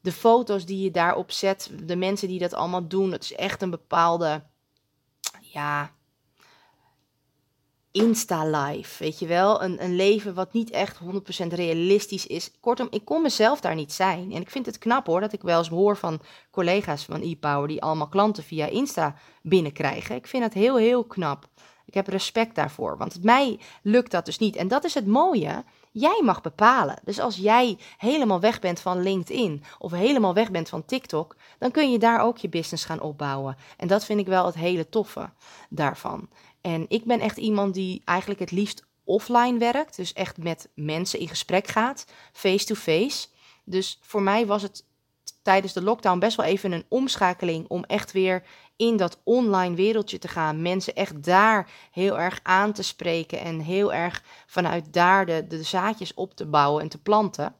[0.01, 3.61] de foto's die je daarop zet, de mensen die dat allemaal doen, het is echt
[3.61, 4.43] een bepaalde,
[5.41, 5.94] ja,
[7.95, 9.63] Insta-life, weet je wel?
[9.63, 10.99] Een, een leven wat niet echt
[11.43, 12.51] 100% realistisch is.
[12.60, 14.31] Kortom, ik kon mezelf daar niet zijn.
[14.31, 17.67] En ik vind het knap hoor, dat ik wel eens hoor van collega's van ePower
[17.67, 20.15] die allemaal klanten via Insta binnenkrijgen.
[20.15, 21.47] Ik vind het heel, heel knap.
[21.86, 24.55] Ik heb respect daarvoor, want mij lukt dat dus niet.
[24.55, 25.63] En dat is het mooie.
[25.91, 26.99] Jij mag bepalen.
[27.03, 31.71] Dus als jij helemaal weg bent van LinkedIn of helemaal weg bent van TikTok, dan
[31.71, 33.58] kun je daar ook je business gaan opbouwen.
[33.77, 35.29] En dat vind ik wel het hele toffe
[35.69, 36.29] daarvan.
[36.65, 39.95] En ik ben echt iemand die eigenlijk het liefst offline werkt.
[39.95, 43.28] Dus echt met mensen in gesprek gaat, face-to-face.
[43.63, 44.86] Dus voor mij was het
[45.41, 48.43] tijdens de lockdown best wel even een omschakeling om echt weer
[48.75, 50.62] in dat online wereldje te gaan.
[50.62, 55.63] Mensen echt daar heel erg aan te spreken en heel erg vanuit daar de, de
[55.63, 57.56] zaadjes op te bouwen en te planten.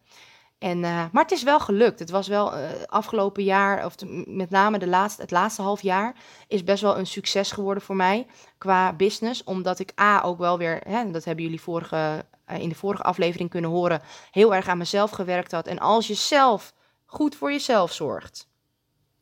[0.58, 2.00] En, uh, maar het is wel gelukt.
[2.00, 6.15] Het was wel uh, afgelopen jaar, of met name de laatste, het laatste half jaar,
[6.48, 9.44] is best wel een succes geworden voor mij qua business.
[9.44, 13.04] Omdat ik A ook wel weer, hè, dat hebben jullie vorige, uh, in de vorige
[13.04, 15.68] aflevering kunnen horen, heel erg aan mezelf gewerkt had.
[15.68, 16.74] En als je zelf
[17.06, 18.48] goed voor jezelf zorgt.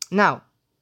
[0.10, 0.40] Nou,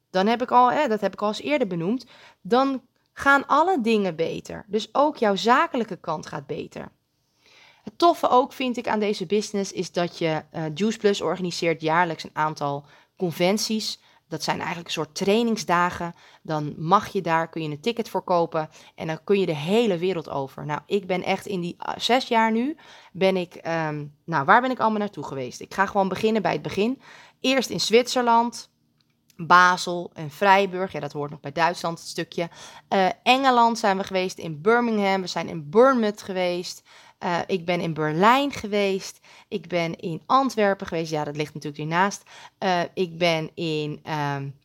[0.10, 2.06] dan heb ik al, hè, dat heb ik al eens eerder benoemd,
[2.42, 2.82] dan
[3.14, 4.66] gaan alle dingen beter.
[4.68, 6.92] Dus ook jouw zakelijke kant gaat beter.
[7.84, 11.82] Het toffe ook vind ik aan deze business is dat je uh, Juice Plus organiseert
[11.82, 12.86] jaarlijks een aantal
[13.18, 14.00] conventies.
[14.28, 16.14] Dat zijn eigenlijk een soort trainingsdagen.
[16.42, 19.56] Dan mag je daar, kun je een ticket voor kopen en dan kun je de
[19.56, 20.66] hele wereld over.
[20.66, 22.78] Nou, ik ben echt in die uh, zes jaar nu,
[23.12, 25.62] ben ik, um, nou, waar ben ik allemaal naartoe geweest?
[25.62, 27.02] Ik ga gewoon beginnen bij het begin.
[27.40, 28.70] Eerst in Zwitserland,
[29.38, 30.92] Basel en Freiburg.
[30.92, 32.50] Ja, dat hoort nog bij Duitsland het stukje.
[32.90, 35.22] Uh, Engeland zijn we geweest, in Birmingham.
[35.22, 36.84] We zijn in Bournemouth geweest.
[37.24, 39.20] Uh, ik ben in Berlijn geweest.
[39.48, 41.12] Ik ben in Antwerpen geweest.
[41.12, 42.24] Ja, dat ligt natuurlijk hiernaast.
[42.60, 44.04] Uh, ik ben in
[44.36, 44.60] um,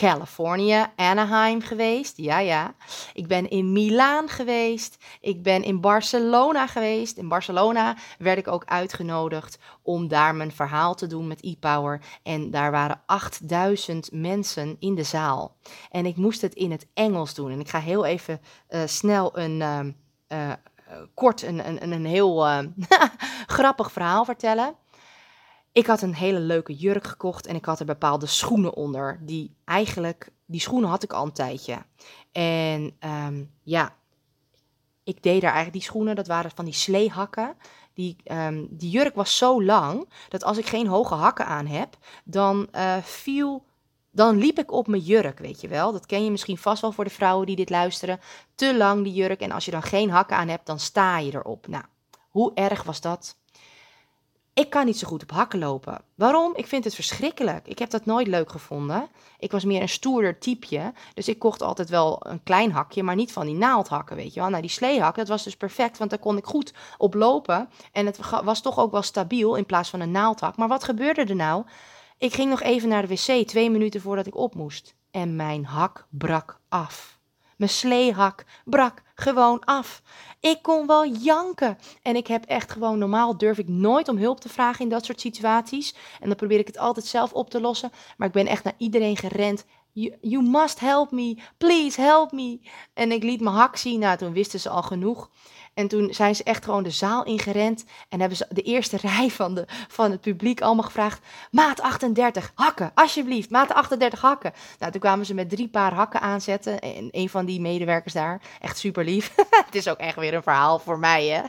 [0.00, 2.16] Californië, Anaheim geweest.
[2.16, 2.74] Ja, ja.
[3.12, 4.96] Ik ben in Milaan geweest.
[5.20, 7.16] Ik ben in Barcelona geweest.
[7.16, 12.00] In Barcelona werd ik ook uitgenodigd om daar mijn verhaal te doen met e-power.
[12.22, 15.56] En daar waren 8000 mensen in de zaal.
[15.90, 17.50] En ik moest het in het Engels doen.
[17.50, 19.60] En ik ga heel even uh, snel een.
[20.32, 20.52] Uh,
[21.14, 22.58] kort een, een, een heel uh,
[23.56, 24.74] grappig verhaal vertellen.
[25.72, 29.18] Ik had een hele leuke jurk gekocht en ik had er bepaalde schoenen onder.
[29.22, 31.82] Die eigenlijk, die schoenen had ik al een tijdje.
[32.32, 33.94] En um, ja,
[35.04, 37.56] ik deed daar eigenlijk die schoenen, dat waren van die sleehakken.
[37.94, 41.96] Die, um, die jurk was zo lang dat als ik geen hoge hakken aan heb,
[42.24, 43.64] dan uh, viel
[44.10, 45.92] dan liep ik op mijn jurk, weet je wel.
[45.92, 48.20] Dat ken je misschien vast wel voor de vrouwen die dit luisteren.
[48.54, 51.34] Te lang die jurk en als je dan geen hakken aan hebt, dan sta je
[51.34, 51.66] erop.
[51.66, 51.84] Nou,
[52.28, 53.38] hoe erg was dat?
[54.54, 56.00] Ik kan niet zo goed op hakken lopen.
[56.14, 56.52] Waarom?
[56.54, 57.68] Ik vind het verschrikkelijk.
[57.68, 59.08] Ik heb dat nooit leuk gevonden.
[59.38, 60.92] Ik was meer een stoerder typeje.
[61.14, 64.40] Dus ik kocht altijd wel een klein hakje, maar niet van die naaldhakken, weet je
[64.40, 64.48] wel.
[64.48, 67.68] Nou, die sleehak, dat was dus perfect, want daar kon ik goed op lopen.
[67.92, 70.56] En het was toch ook wel stabiel in plaats van een naaldhak.
[70.56, 71.64] Maar wat gebeurde er nou?
[72.20, 74.94] Ik ging nog even naar de wc, twee minuten voordat ik op moest.
[75.10, 77.18] En mijn hak brak af.
[77.56, 80.02] Mijn sleehak brak gewoon af.
[80.40, 81.78] Ik kon wel janken.
[82.02, 85.04] En ik heb echt gewoon, normaal durf ik nooit om hulp te vragen in dat
[85.04, 85.94] soort situaties.
[86.20, 87.92] En dan probeer ik het altijd zelf op te lossen.
[88.16, 89.64] Maar ik ben echt naar iedereen gerend.
[90.20, 91.38] You, must help me.
[91.58, 92.60] Please help me.
[92.94, 94.00] En ik liet mijn hak zien.
[94.00, 95.30] Nou, toen wisten ze al genoeg.
[95.74, 97.84] En toen zijn ze echt gewoon de zaal ingerend.
[98.08, 102.52] En hebben ze de eerste rij van, de, van het publiek allemaal gevraagd: Maat 38,
[102.54, 103.50] hakken, alsjeblieft.
[103.50, 104.52] Maat 38, hakken.
[104.78, 106.80] Nou, toen kwamen ze met drie paar hakken aanzetten.
[106.80, 109.34] En een van die medewerkers daar, echt super lief.
[109.66, 111.42] het is ook echt weer een verhaal voor mij, hè?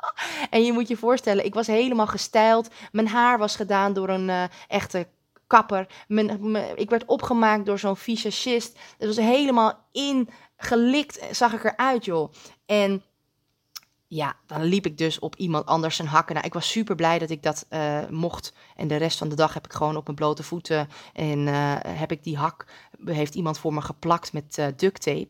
[0.56, 2.70] en je moet je voorstellen, ik was helemaal gestyled.
[2.92, 5.06] Mijn haar was gedaan door een uh, echte
[5.46, 5.86] kapper.
[6.08, 8.78] Mijn, ik werd opgemaakt door zo'n visagist.
[8.98, 12.32] Het was helemaal ingelikt, zag ik eruit, joh.
[12.66, 13.02] En
[14.12, 16.34] ja, dan liep ik dus op iemand anders zijn hakken.
[16.34, 18.52] Nou, ik was super blij dat ik dat uh, mocht.
[18.76, 20.88] En de rest van de dag heb ik gewoon op mijn blote voeten.
[21.12, 22.66] En uh, heb ik die hak,
[23.04, 25.28] heeft iemand voor me geplakt met uh, duct tape.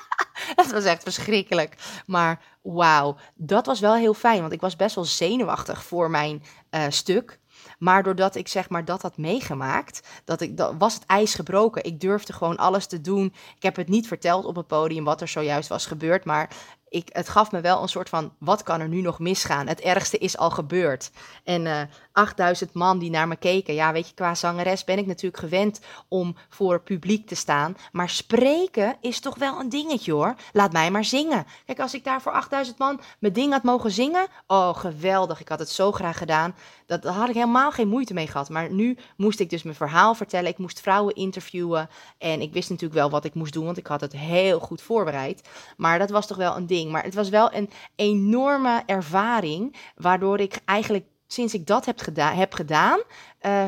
[0.56, 1.76] dat was echt verschrikkelijk.
[2.06, 4.40] Maar wauw, dat was wel heel fijn.
[4.40, 6.42] Want ik was best wel zenuwachtig voor mijn
[6.88, 7.38] stuk.
[7.78, 11.84] Maar doordat ik zeg maar dat had meegemaakt, dat ik, dat was het ijs gebroken.
[11.84, 13.34] Ik durfde gewoon alles te doen.
[13.56, 16.24] Ik heb het niet verteld op het podium wat er zojuist was gebeurd.
[16.24, 16.50] Maar
[16.92, 19.66] ik, het gaf me wel een soort van, wat kan er nu nog misgaan?
[19.66, 21.10] Het ergste is al gebeurd.
[21.44, 23.74] En uh, eh, 8000 man die naar me keken.
[23.74, 27.76] Ja, weet je, qua zangeres ben ik natuurlijk gewend om voor publiek te staan.
[27.92, 30.34] Maar spreken is toch wel een dingetje hoor.
[30.52, 31.46] Laat mij maar zingen.
[31.66, 34.26] Kijk, als ik daar voor 8000 man mijn ding had mogen zingen.
[34.46, 35.40] Oh, geweldig.
[35.40, 36.54] Ik had het zo graag gedaan.
[36.86, 38.48] Dat, had ik helemaal geen moeite mee gehad.
[38.48, 40.50] Maar nu moest ik dus mijn verhaal vertellen.
[40.50, 41.88] Ik moest vrouwen interviewen.
[42.18, 44.82] En ik wist natuurlijk wel wat ik moest doen, want ik had het heel goed
[44.82, 45.48] voorbereid.
[45.76, 46.81] Maar dat was toch wel een ding.
[46.90, 52.34] Maar het was wel een enorme ervaring, waardoor ik eigenlijk sinds ik dat heb, geda
[52.34, 53.00] heb gedaan,
[53.42, 53.64] uh,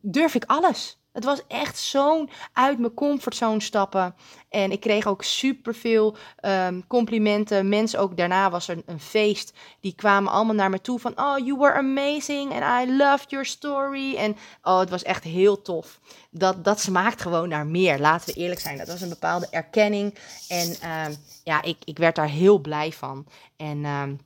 [0.00, 0.98] durf ik alles.
[1.16, 4.14] Het was echt zo'n uit mijn comfortzone stappen.
[4.48, 7.68] En ik kreeg ook superveel um, complimenten.
[7.68, 9.52] Mensen ook daarna was er een feest.
[9.80, 11.12] Die kwamen allemaal naar me toe van...
[11.20, 14.16] Oh, you were amazing and I loved your story.
[14.16, 16.00] En oh, het was echt heel tof.
[16.30, 17.98] Dat, dat smaakt gewoon naar meer.
[17.98, 18.78] Laten we eerlijk zijn.
[18.78, 20.14] Dat was een bepaalde erkenning.
[20.48, 23.26] En um, ja, ik, ik werd daar heel blij van.
[23.56, 23.84] En...
[23.84, 24.18] Um,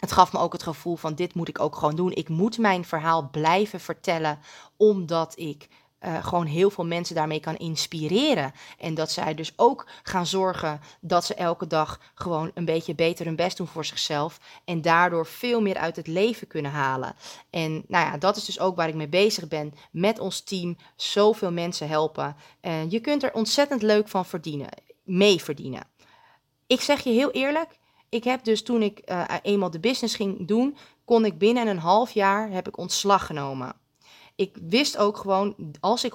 [0.00, 2.12] het gaf me ook het gevoel van dit moet ik ook gewoon doen.
[2.12, 4.38] Ik moet mijn verhaal blijven vertellen,
[4.76, 5.68] omdat ik
[6.06, 8.52] uh, gewoon heel veel mensen daarmee kan inspireren.
[8.78, 13.26] En dat zij dus ook gaan zorgen dat ze elke dag gewoon een beetje beter
[13.26, 14.40] hun best doen voor zichzelf.
[14.64, 17.14] En daardoor veel meer uit het leven kunnen halen.
[17.50, 19.74] En nou ja, dat is dus ook waar ik mee bezig ben.
[19.90, 22.36] Met ons team zoveel mensen helpen.
[22.60, 24.68] En je kunt er ontzettend leuk van verdienen.
[25.04, 25.82] Mee verdienen.
[26.66, 27.78] Ik zeg je heel eerlijk.
[28.08, 31.78] Ik heb dus toen ik uh, eenmaal de business ging doen, kon ik binnen een
[31.78, 33.79] half jaar heb ik ontslag genomen
[34.40, 36.14] ik wist ook gewoon, als ik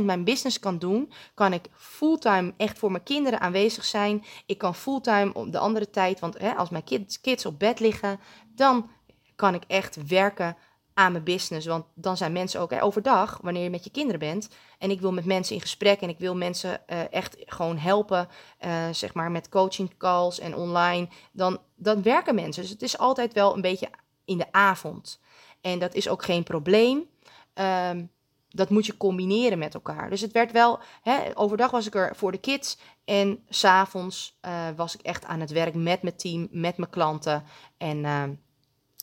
[0.00, 4.24] 100% mijn business kan doen, kan ik fulltime echt voor mijn kinderen aanwezig zijn.
[4.46, 7.80] Ik kan fulltime op de andere tijd, want hè, als mijn kids, kids op bed
[7.80, 8.20] liggen,
[8.54, 8.90] dan
[9.36, 10.56] kan ik echt werken
[10.94, 11.66] aan mijn business.
[11.66, 14.48] Want dan zijn mensen ook hè, overdag, wanneer je met je kinderen bent.
[14.78, 18.28] En ik wil met mensen in gesprek en ik wil mensen uh, echt gewoon helpen,
[18.64, 21.08] uh, zeg maar met coaching calls en online.
[21.32, 22.62] Dan, dan werken mensen.
[22.62, 23.90] Dus het is altijd wel een beetje
[24.24, 25.20] in de avond.
[25.60, 27.08] En dat is ook geen probleem.
[27.58, 28.04] Ehm,
[28.48, 30.10] dat moet je combineren met elkaar.
[30.10, 34.68] Dus het werd wel, hè, overdag was ik er voor de kids en s'avonds uh,
[34.76, 37.44] was ik echt aan het werk met mijn team, met mijn klanten.
[37.76, 38.22] En uh,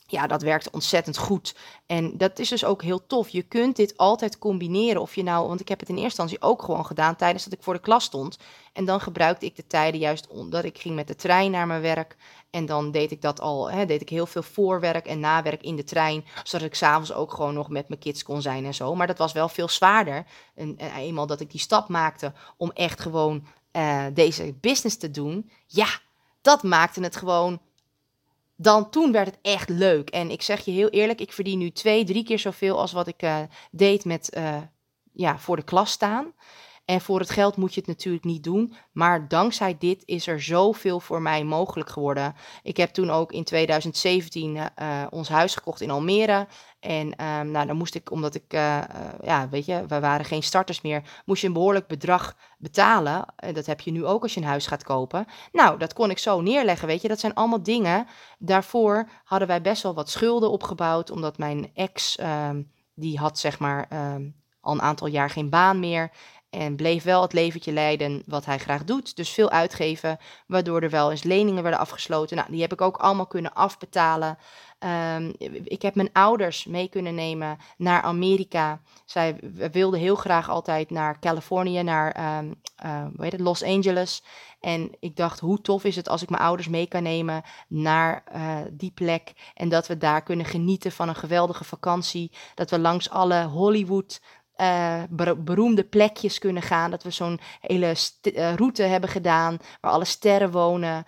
[0.06, 1.54] ja, dat werkte ontzettend goed.
[1.86, 3.28] En dat is dus ook heel tof.
[3.28, 5.00] Je kunt dit altijd combineren.
[5.00, 7.52] Of je nou, want ik heb het in eerste instantie ook gewoon gedaan tijdens dat
[7.52, 8.38] ik voor de klas stond.
[8.72, 11.80] En dan gebruikte ik de tijden juist omdat ik ging met de trein naar mijn
[11.80, 12.16] werk.
[12.50, 15.76] En dan deed ik dat al, hè, deed ik heel veel voorwerk en nawerk in
[15.76, 16.24] de trein.
[16.44, 18.94] Zodat ik s'avonds ook gewoon nog met mijn kids kon zijn en zo.
[18.94, 20.26] Maar dat was wel veel zwaarder.
[20.54, 25.10] En, en eenmaal dat ik die stap maakte om echt gewoon uh, deze business te
[25.10, 25.50] doen.
[25.66, 25.88] Ja,
[26.40, 27.60] dat maakte het gewoon
[28.56, 30.10] dan toen werd het echt leuk.
[30.10, 33.06] En ik zeg je heel eerlijk, ik verdien nu twee, drie keer zoveel als wat
[33.06, 33.38] ik uh,
[33.70, 34.56] deed met uh,
[35.12, 36.32] ja, voor de klas staan.
[36.86, 38.74] En voor het geld moet je het natuurlijk niet doen.
[38.92, 42.34] Maar dankzij dit is er zoveel voor mij mogelijk geworden.
[42.62, 46.46] Ik heb toen ook in 2017 uh, eh, ons huis gekocht in Almere.
[46.80, 48.82] En um, nou, dan moest ik, omdat ik, uh,
[49.22, 53.24] ja, weet je, we waren geen starters meer, moest je een behoorlijk bedrag betalen.
[53.36, 55.26] En dat heb je nu ook als je een huis gaat kopen.
[55.52, 57.08] Nou, dat kon ik zo neerleggen, weet je.
[57.08, 58.06] Dat zijn allemaal dingen.
[58.38, 63.58] Daarvoor hadden wij best wel wat schulden opgebouwd, omdat mijn ex, um, die had zeg
[63.58, 64.34] maar um,
[64.66, 66.10] al een aantal jaar geen baan meer.
[66.56, 69.16] En bleef wel het leventje leiden wat hij graag doet.
[69.16, 72.36] Dus veel uitgeven, waardoor er wel eens leningen werden afgesloten.
[72.36, 74.38] Nou, die heb ik ook allemaal kunnen afbetalen.
[75.16, 78.80] Um, ik heb mijn ouders mee kunnen nemen naar Amerika.
[79.04, 79.38] Zij
[79.72, 84.22] wilden heel graag altijd naar Californië, naar um, uh, hoe heet het, Los Angeles.
[84.60, 88.24] En ik dacht, hoe tof is het als ik mijn ouders mee kan nemen naar
[88.34, 89.32] uh, die plek.
[89.54, 92.32] En dat we daar kunnen genieten van een geweldige vakantie.
[92.54, 94.20] Dat we langs alle Hollywood
[94.56, 95.02] uh,
[95.36, 96.90] beroemde plekjes kunnen gaan.
[96.90, 101.04] Dat we zo'n hele uh, route hebben gedaan waar alle sterren wonen.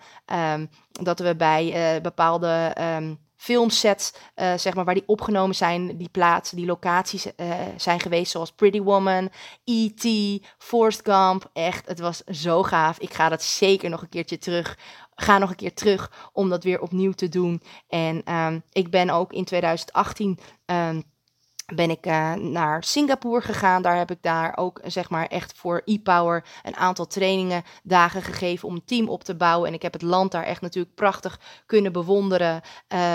[0.53, 6.09] Um, dat we bij uh, bepaalde um, filmsets, zeg maar, waar die opgenomen zijn, die
[6.09, 7.27] plaatsen, die locaties
[7.77, 8.31] zijn geweest.
[8.31, 9.29] Zoals Pretty Woman,
[9.63, 10.05] E.T.,
[10.57, 11.49] Forrest Gump.
[11.53, 12.99] Echt, het was zo gaaf.
[12.99, 14.77] Ik ga dat zeker nog een keertje terug
[15.21, 17.61] ga nog een keer terug om dat weer opnieuw te doen.
[17.87, 21.03] En um, ik ben ook in 2018 um,
[21.75, 23.81] ben ik uh, naar Singapore gegaan.
[23.81, 28.67] Daar heb ik daar ook zeg maar echt voor e-power een aantal trainingen dagen gegeven
[28.67, 29.67] om een team op te bouwen.
[29.67, 32.61] En ik heb het land daar echt natuurlijk prachtig kunnen bewonderen.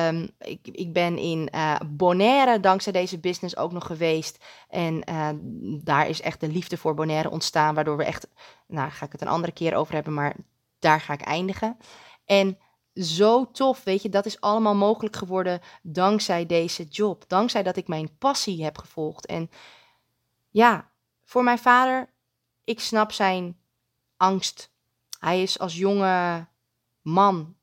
[0.09, 4.45] Um, ik, ik ben in uh, Bonaire dankzij deze business ook nog geweest.
[4.69, 5.03] En
[5.85, 7.75] daar is echt de liefde voor Bonaire ontstaan.
[7.75, 8.27] Waardoor we echt,
[8.67, 10.35] nou ga ik het een andere keer over hebben, maar
[10.79, 11.77] daar ga ik eindigen.
[12.25, 12.59] En
[12.95, 17.25] zo tof, weet je, dat is allemaal mogelijk geworden dankzij deze job.
[17.29, 19.27] Dankzij dat ik mijn passie heb gevolgd.
[19.27, 19.51] En
[20.51, 20.91] ja,
[21.25, 22.11] voor mijn vader,
[22.65, 23.59] ik snap zijn
[24.17, 24.73] angst.
[25.19, 26.47] Hij is als jonge
[27.03, 27.57] man,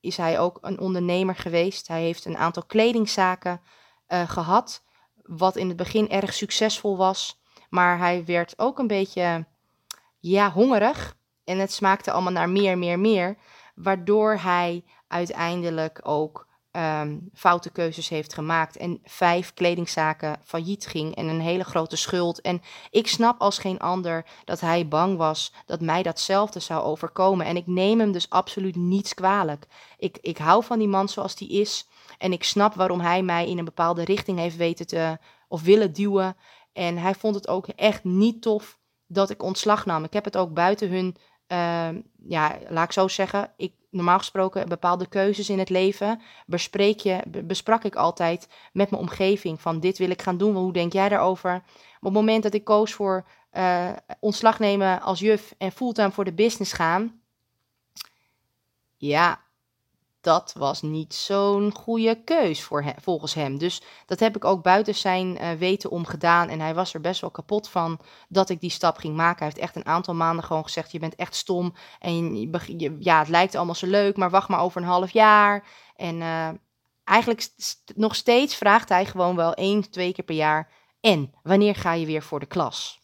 [0.00, 1.88] is hij ook een ondernemer geweest.
[1.88, 3.60] Hij heeft een aantal kledingzaken
[4.08, 4.84] uh, gehad,
[5.22, 7.40] wat in het begin erg succesvol was.
[7.68, 9.46] Maar hij werd ook een beetje,
[10.18, 11.16] ja, hongerig.
[11.44, 13.36] En het smaakte allemaal naar meer, meer, meer
[13.74, 16.46] waardoor hij uiteindelijk ook
[16.76, 22.40] um, foute keuzes heeft gemaakt en vijf kledingzaken failliet ging en een hele grote schuld.
[22.40, 27.46] En ik snap als geen ander dat hij bang was dat mij datzelfde zou overkomen.
[27.46, 29.66] En ik neem hem dus absoluut niets kwalijk.
[29.98, 33.48] Ik, ik hou van die man zoals die is en ik snap waarom hij mij
[33.48, 35.18] in een bepaalde richting heeft weten te
[35.48, 36.36] of willen duwen.
[36.72, 40.04] En hij vond het ook echt niet tof dat ik ontslag nam.
[40.04, 41.16] Ik heb het ook buiten hun
[42.28, 47.22] ja, laat ik zo zeggen, ik, normaal gesproken bepaalde keuzes in het leven bespreek je,
[47.44, 51.08] besprak ik altijd met mijn omgeving van dit wil ik gaan doen, hoe denk jij
[51.08, 51.62] daarover?
[52.04, 53.90] op het moment dat ik koos voor uh,
[54.20, 57.20] ontslag nemen als juf en fulltime voor de business gaan,
[58.96, 59.43] ja,
[60.24, 63.58] dat was niet zo'n goede keus voor hem, volgens hem.
[63.58, 66.48] Dus dat heb ik ook buiten zijn uh, weten om gedaan.
[66.48, 69.38] En hij was er best wel kapot van dat ik die stap ging maken.
[69.38, 71.74] Hij heeft echt een aantal maanden gewoon gezegd: Je bent echt stom.
[71.98, 75.66] En je, ja, het lijkt allemaal zo leuk, maar wacht maar over een half jaar.
[75.96, 76.48] En uh,
[77.04, 77.48] eigenlijk
[77.94, 82.06] nog steeds vraagt hij gewoon wel één, twee keer per jaar: En wanneer ga je
[82.06, 83.00] weer voor de klas?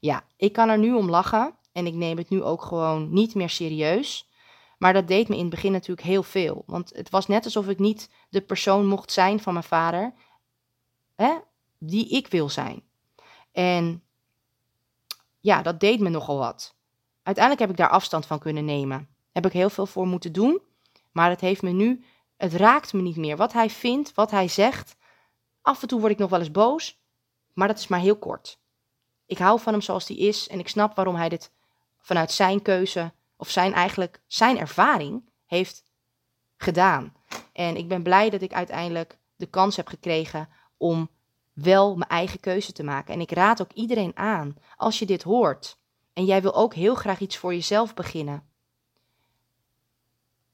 [0.00, 1.56] Ja, ik kan er nu om lachen.
[1.72, 4.27] En ik neem het nu ook gewoon niet meer serieus.
[4.78, 6.62] Maar dat deed me in het begin natuurlijk heel veel.
[6.66, 10.14] Want het was net alsof ik niet de persoon mocht zijn van mijn vader,
[11.14, 11.38] hè,
[11.78, 12.82] die ik wil zijn.
[13.52, 14.02] En
[15.40, 16.76] ja, dat deed me nogal wat.
[17.22, 19.08] Uiteindelijk heb ik daar afstand van kunnen nemen.
[19.32, 20.60] Heb ik heel veel voor moeten doen.
[21.12, 22.04] Maar het heeft me nu,
[22.36, 23.36] het raakt me niet meer.
[23.36, 24.96] Wat hij vindt, wat hij zegt.
[25.62, 27.00] Af en toe word ik nog wel eens boos.
[27.54, 28.58] Maar dat is maar heel kort.
[29.26, 31.52] Ik hou van hem zoals hij is en ik snap waarom hij dit
[31.98, 35.84] vanuit zijn keuze of zijn eigenlijk zijn ervaring heeft
[36.56, 37.12] gedaan.
[37.52, 41.10] En ik ben blij dat ik uiteindelijk de kans heb gekregen om
[41.52, 43.14] wel mijn eigen keuze te maken.
[43.14, 45.78] En ik raad ook iedereen aan, als je dit hoort
[46.12, 48.48] en jij wil ook heel graag iets voor jezelf beginnen,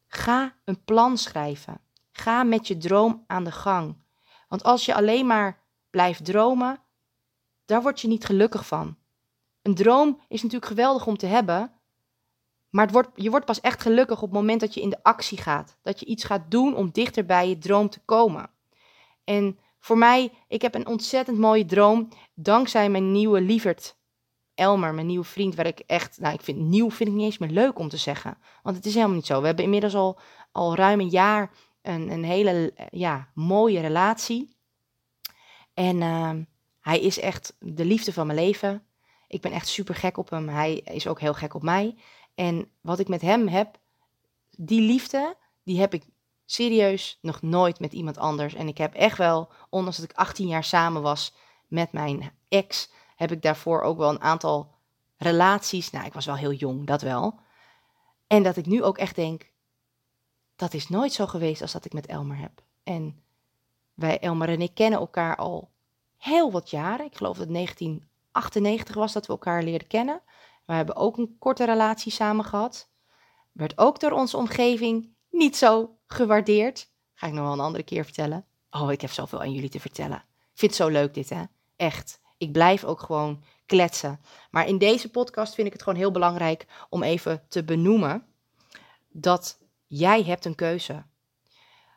[0.07, 1.81] ga een plan schrijven.
[2.13, 4.03] Ga met je droom aan de gang.
[4.49, 6.83] Want als je alleen maar blijft dromen,
[7.65, 8.97] daar word je niet gelukkig van.
[9.63, 11.73] Een droom is natuurlijk geweldig om te hebben,
[12.75, 15.03] maar het wordt, je wordt pas echt gelukkig op het moment dat je in de
[15.03, 15.77] actie gaat.
[15.83, 18.51] Dat je iets gaat doen om dichter bij je droom te komen.
[19.25, 22.09] En voor mij, ik heb een ontzettend mooie droom.
[22.35, 23.97] Dankzij mijn nieuwe lieverd
[24.55, 27.39] Elmer, mijn nieuwe vriend, waar ik echt, nou ik vind nieuw vind ik niet eens
[27.39, 28.39] meer leuk om te zeggen.
[28.63, 29.41] Want het is helemaal niet zo.
[29.41, 30.19] We hebben inmiddels al,
[30.53, 31.51] al ruim een jaar
[31.83, 34.57] een, een hele ja, mooie relatie.
[35.75, 36.31] En uh,
[36.81, 38.87] hij is echt de liefde van mijn leven.
[39.29, 40.49] Ik ben echt super gek op hem.
[40.49, 41.97] Hij is ook heel gek op mij.
[42.35, 43.79] En wat ik met hem heb,
[44.57, 46.05] die liefde, die heb ik
[46.45, 48.55] serieus nog nooit met iemand anders.
[48.55, 51.35] En ik heb echt wel, ondanks dat ik 18 jaar samen was
[51.67, 54.75] met mijn ex, heb ik daarvoor ook wel een aantal
[55.17, 55.91] relaties.
[55.91, 57.39] Nou, ik was wel heel jong, dat wel.
[58.27, 59.51] En dat ik nu ook echt denk,
[60.57, 62.63] dat is nooit zo geweest als dat ik met Elmer heb.
[62.83, 63.23] En
[63.95, 65.71] wij, Elmer en ik, kennen elkaar al
[66.17, 67.07] heel wat jaren.
[67.07, 70.21] Ik geloof dat het 1998 was dat we elkaar leerden kennen.
[70.65, 72.91] We hebben ook een korte relatie samen gehad.
[73.53, 76.91] Werd ook door onze omgeving niet zo gewaardeerd.
[77.15, 78.45] Ga ik nog wel een andere keer vertellen.
[78.71, 80.17] Oh, ik heb zoveel aan jullie te vertellen.
[80.17, 81.43] Ik vind het zo leuk dit, hè?
[81.77, 82.21] Echt.
[82.39, 84.21] Ik blijf ook gewoon kletsen.
[84.51, 88.27] Maar in deze podcast vind ik het gewoon heel belangrijk om even te benoemen
[89.09, 91.05] dat jij hebt een keuze.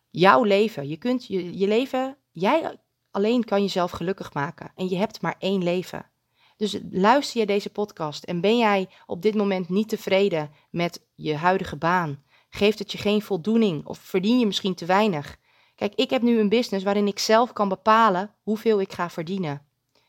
[0.10, 2.80] Jouw leven, je kunt je, je leven, jij
[3.12, 4.72] alleen kan jezelf gelukkig maken.
[4.76, 6.10] En je hebt maar één leven.
[6.58, 11.36] Dus luister je deze podcast en ben jij op dit moment niet tevreden met je
[11.36, 12.24] huidige baan?
[12.50, 15.38] Geeft het je geen voldoening of verdien je misschien te weinig?
[15.76, 19.62] Kijk, ik heb nu een business waarin ik zelf kan bepalen hoeveel ik ga verdienen.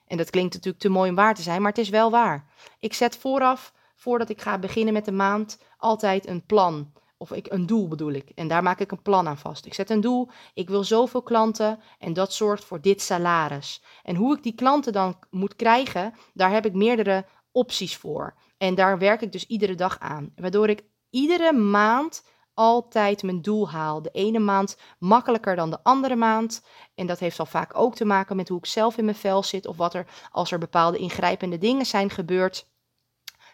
[0.07, 2.47] En dat klinkt natuurlijk te mooi om waar te zijn, maar het is wel waar.
[2.79, 6.93] Ik zet vooraf, voordat ik ga beginnen met de maand, altijd een plan.
[7.21, 8.31] Of ik, een doel bedoel ik.
[8.35, 9.67] En daar maak ik een plan aan vast.
[9.67, 10.29] Ik zet een doel.
[10.55, 11.81] Ik wil zoveel klanten.
[11.99, 13.83] En dat zorgt voor dit salaris.
[14.03, 18.35] En hoe ik die klanten dan moet krijgen, daar heb ik meerdere opties voor.
[18.59, 20.33] En daar werk ik dus iedere dag aan.
[20.37, 24.03] Waardoor ik iedere maand altijd mijn doel haal.
[24.03, 26.65] De ene maand makkelijker dan de andere maand.
[26.95, 29.43] En dat heeft al vaak ook te maken met hoe ik zelf in mijn vel
[29.43, 29.67] zit.
[29.67, 32.67] Of wat er, als er bepaalde ingrijpende dingen zijn gebeurd,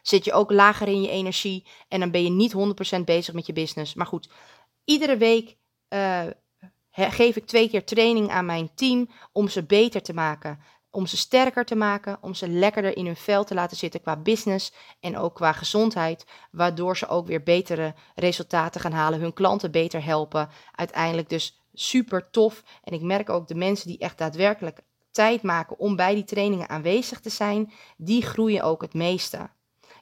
[0.06, 1.66] zit je ook lager in je energie.
[1.88, 2.54] En dan ben je niet
[2.98, 3.94] 100% bezig met je business.
[3.94, 4.28] Maar goed,
[4.84, 5.56] iedere week
[5.88, 6.22] uh,
[6.90, 10.58] geef ik twee keer training aan mijn team om ze beter te maken
[10.94, 14.16] om ze sterker te maken, om ze lekkerder in hun vel te laten zitten qua
[14.16, 19.70] business en ook qua gezondheid, waardoor ze ook weer betere resultaten gaan halen, hun klanten
[19.70, 20.48] beter helpen.
[20.72, 22.62] Uiteindelijk dus super tof.
[22.84, 24.80] En ik merk ook de mensen die echt daadwerkelijk
[25.10, 29.50] tijd maken om bij die trainingen aanwezig te zijn, die groeien ook het meeste.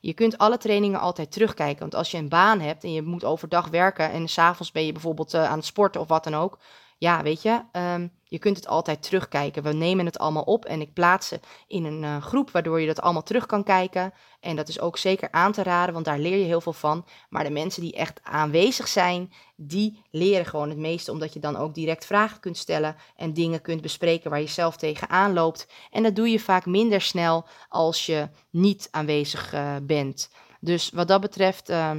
[0.03, 1.81] Je kunt alle trainingen altijd terugkijken.
[1.81, 4.93] Want als je een baan hebt en je moet overdag werken en s'avonds ben je
[4.93, 6.59] bijvoorbeeld uh, aan het sporten of wat dan ook,
[7.03, 9.63] ja, weet je, um, je kunt het altijd terugkijken.
[9.63, 12.87] We nemen het allemaal op en ik plaats ze in een uh, groep waardoor je
[12.87, 14.13] dat allemaal terug kan kijken.
[14.41, 17.05] En dat is ook zeker aan te raden, want daar leer je heel veel van.
[17.29, 21.57] Maar de mensen die echt aanwezig zijn, die leren gewoon het meeste, omdat je dan
[21.57, 25.67] ook direct vragen kunt stellen en dingen kunt bespreken waar je zelf tegenaan loopt.
[25.91, 30.31] En dat doe je vaak minder snel als je niet aanwezig uh, bent.
[30.61, 31.71] Dus wat dat betreft.
[31.71, 31.91] Uh,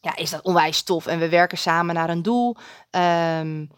[0.00, 1.06] ja, is dat onwijs tof.
[1.06, 2.56] En we werken samen naar een doel.
[2.90, 3.70] Um,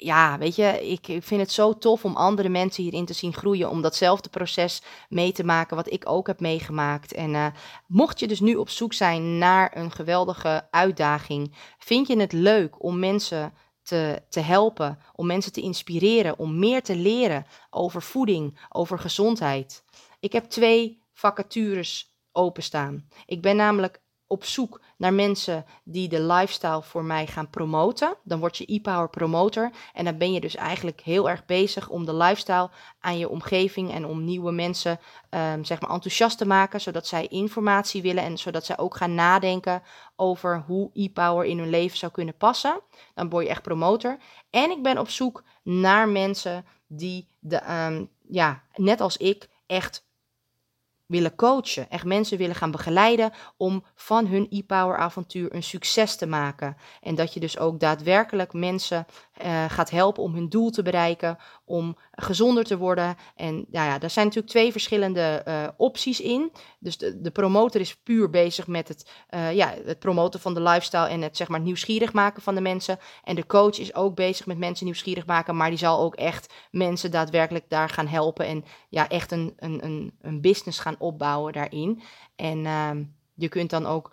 [0.00, 3.34] ja, weet je, ik, ik vind het zo tof om andere mensen hierin te zien
[3.34, 3.70] groeien.
[3.70, 7.12] Om datzelfde proces mee te maken wat ik ook heb meegemaakt.
[7.12, 7.46] En uh,
[7.86, 12.82] mocht je dus nu op zoek zijn naar een geweldige uitdaging, vind je het leuk
[12.84, 18.58] om mensen te, te helpen, om mensen te inspireren, om meer te leren over voeding,
[18.68, 19.84] over gezondheid.
[20.20, 23.08] Ik heb twee vacatures openstaan.
[23.26, 28.16] Ik ben namelijk op zoek naar mensen die de lifestyle voor mij gaan promoten.
[28.24, 29.70] Dan word je e-power promoter.
[29.92, 32.70] En dan ben je dus eigenlijk heel erg bezig om de lifestyle
[33.00, 35.00] aan je omgeving en om nieuwe mensen
[35.30, 36.80] um, zeg maar enthousiast te maken.
[36.80, 39.82] Zodat zij informatie willen en zodat zij ook gaan nadenken
[40.16, 42.80] over hoe e-power in hun leven zou kunnen passen.
[43.14, 44.18] Dan word je echt promotor.
[44.50, 50.06] En ik ben op zoek naar mensen die de, um, ja, net als ik echt
[51.08, 51.90] willen coachen.
[51.90, 56.76] Echt mensen willen gaan begeleiden om van hun e-power avontuur een succes te maken.
[57.00, 59.06] En dat je dus ook daadwerkelijk mensen
[59.44, 63.16] uh, gaat helpen om hun doel te bereiken, om gezonder te worden.
[63.36, 66.52] En nou ja, daar zijn natuurlijk twee verschillende uh, opties in.
[66.78, 70.62] Dus de, de, promotor is puur bezig met het, uh, ja, het promoten van de
[70.62, 72.98] lifestyle en het zeg maar nieuwsgierig maken van de mensen.
[73.24, 76.54] En de coach is ook bezig met mensen nieuwsgierig maken, maar die zal ook echt
[76.70, 81.52] mensen daadwerkelijk daar gaan helpen en ja, echt een, een, een, een business gaan opbouwen
[81.52, 82.02] daarin.
[82.36, 82.90] En uh,
[83.34, 84.12] je kunt dan ook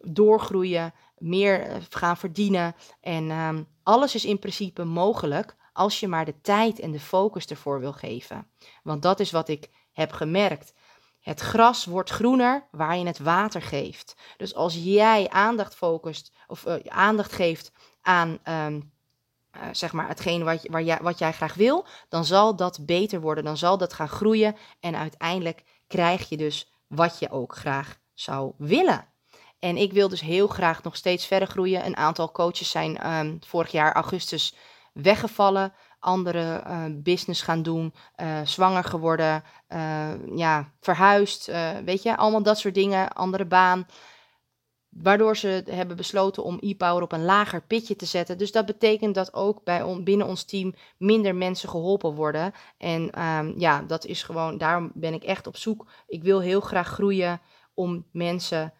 [0.00, 2.74] doorgroeien, meer eh, gaan verdienen.
[3.00, 3.50] En uh,
[3.82, 7.92] alles is in principe mogelijk als je maar de tijd en de focus ervoor wil
[7.92, 8.50] geven.
[8.82, 10.74] Want dat is wat ik heb gemerkt.
[11.20, 14.14] Het gras wordt groener waar je het water geeft.
[14.36, 18.92] Dus als jij aandacht focust of uh, aandacht geeft aan um,
[19.56, 23.20] uh, zeg maar hetgeen wat, waar jij, wat jij graag wil, dan zal dat beter
[23.20, 23.44] worden.
[23.44, 28.52] Dan zal dat gaan groeien en uiteindelijk krijg je dus wat je ook graag zou
[28.56, 29.06] willen.
[29.58, 31.86] En ik wil dus heel graag nog steeds verder groeien.
[31.86, 34.54] Een aantal coaches zijn um, vorig jaar augustus
[34.92, 35.72] weggevallen.
[35.98, 41.50] Andere uh, business gaan doen, uh, zwanger geworden, uh, ja, verhuisd,
[41.84, 43.86] weet je, allemaal dat soort dingen, andere baan.
[44.88, 48.38] Waardoor ze hebben besloten om e-power op een lager pitje te zetten.
[48.38, 52.52] Dus dat betekent dat ook bij on, binnen ons team minder mensen geholpen worden.
[52.78, 55.86] En um, ja, dat is gewoon, daarom ben ik echt op zoek.
[56.06, 57.40] Ik wil heel graag groeien
[57.74, 58.72] om mensen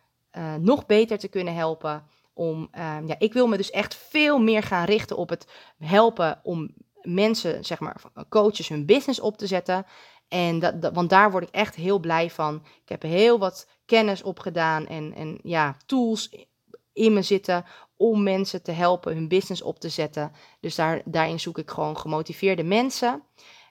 [0.60, 2.04] nog beter te kunnen helpen
[2.36, 5.46] om, uh, ja, ik wil me dus echt veel meer gaan richten op het
[5.78, 9.86] helpen om mensen, zeg maar, coaches hun business op te zetten.
[10.28, 12.54] En dat, want daar word ik echt heel blij van.
[12.82, 16.46] Ik heb heel wat kennis opgedaan en, en ja, tools
[16.92, 17.64] in me zitten
[17.96, 20.32] om mensen te helpen hun business op te zetten.
[20.60, 23.22] Dus daar, daarin zoek ik gewoon gemotiveerde mensen.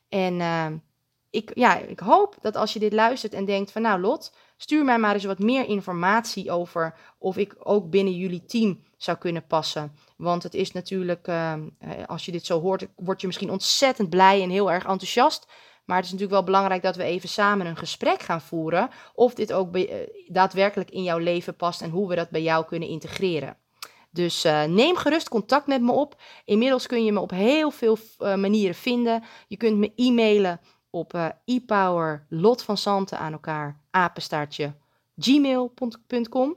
[0.10, 0.68] En uh,
[1.36, 4.84] ik, ja, ik hoop dat als je dit luistert en denkt van nou Lot, stuur
[4.84, 9.48] mij maar eens wat meer informatie over of ik ook binnen jullie team zou kunnen
[9.48, 9.96] passen.
[10.18, 14.10] Want het is natuurlijk, ehm, eh, als je dit zo hoort, word je misschien ontzettend
[14.10, 15.48] blij en heel erg enthousiast.
[15.86, 18.90] Maar het is natuurlijk wel belangrijk dat we even samen een gesprek gaan voeren.
[19.14, 19.96] Of dit ook eh,
[20.28, 23.58] daadwerkelijk in jouw leven past en hoe we dat bij jou kunnen integreren.
[24.12, 26.22] Dus uh, neem gerust contact met me op.
[26.46, 29.24] Inmiddels kun je me op heel veel manieren vinden.
[29.48, 30.60] Je kunt me e-mailen
[30.96, 34.74] op uh, e-power lot van Zanten aan elkaar apenstaartje
[35.18, 36.56] gmail.com.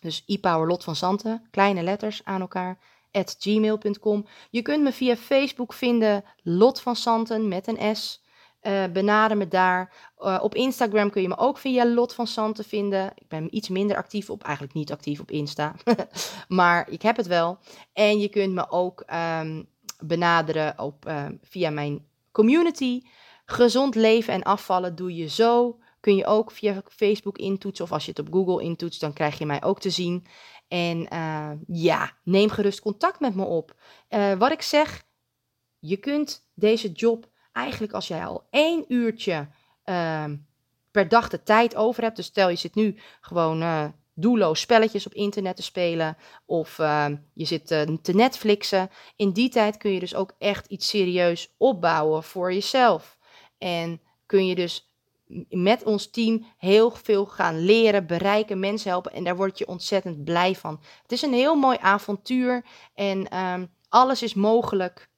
[0.00, 2.78] Dus e-power lot van Zanten, kleine letters aan elkaar
[3.12, 4.26] at gmail.com.
[4.50, 8.24] Je kunt me via Facebook vinden Lot van Santen met een S.
[8.62, 10.12] Uh, benader me daar.
[10.18, 13.12] Uh, op Instagram kun je me ook via Lot van Santen vinden.
[13.14, 15.74] Ik ben iets minder actief op, eigenlijk niet actief op Insta.
[16.48, 17.58] maar ik heb het wel.
[17.92, 19.04] En je kunt me ook
[19.40, 21.12] um, benaderen op,
[21.42, 23.02] via mijn community.
[23.46, 25.78] Gezond leven en afvallen doe je zo.
[26.00, 27.84] Kun je ook via Facebook intoetsen.
[27.84, 30.26] Of als je het op Google intoetst, dan krijg je mij ook te zien.
[30.68, 31.08] En
[31.66, 33.74] ja, neem gerust contact met me op.
[34.38, 35.04] wat ik zeg,
[35.78, 39.48] je kunt deze job eigenlijk als jij al één uurtje
[39.84, 40.24] uh,
[40.90, 42.16] per dag de tijd over hebt.
[42.16, 43.84] Dus stel je zit nu gewoon uh,
[44.14, 46.16] doelloos spelletjes op internet te spelen.
[46.46, 48.90] Of uh, je zit te Netflixen.
[49.16, 53.15] In die tijd kun je dus ook echt iets serieus opbouwen voor jezelf.
[53.58, 54.90] En kun je dus
[55.48, 59.12] met ons team heel veel gaan leren, bereiken, mensen helpen.
[59.12, 60.80] En daar word je ontzettend blij van.
[61.02, 62.64] Het is een heel mooi avontuur.
[62.94, 65.08] En um, alles is mogelijk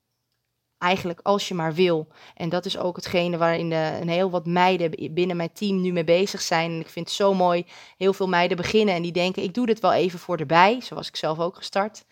[0.79, 2.09] eigenlijk als je maar wil.
[2.35, 5.93] En dat is ook hetgene waarin de, een heel wat meiden binnen mijn team nu
[5.93, 6.71] mee bezig zijn.
[6.71, 7.67] En ik vind het zo mooi,
[7.97, 10.81] heel veel meiden beginnen en die denken, ik doe dit wel even voor erbij.
[10.81, 12.05] Zo was ik zelf ook gestart.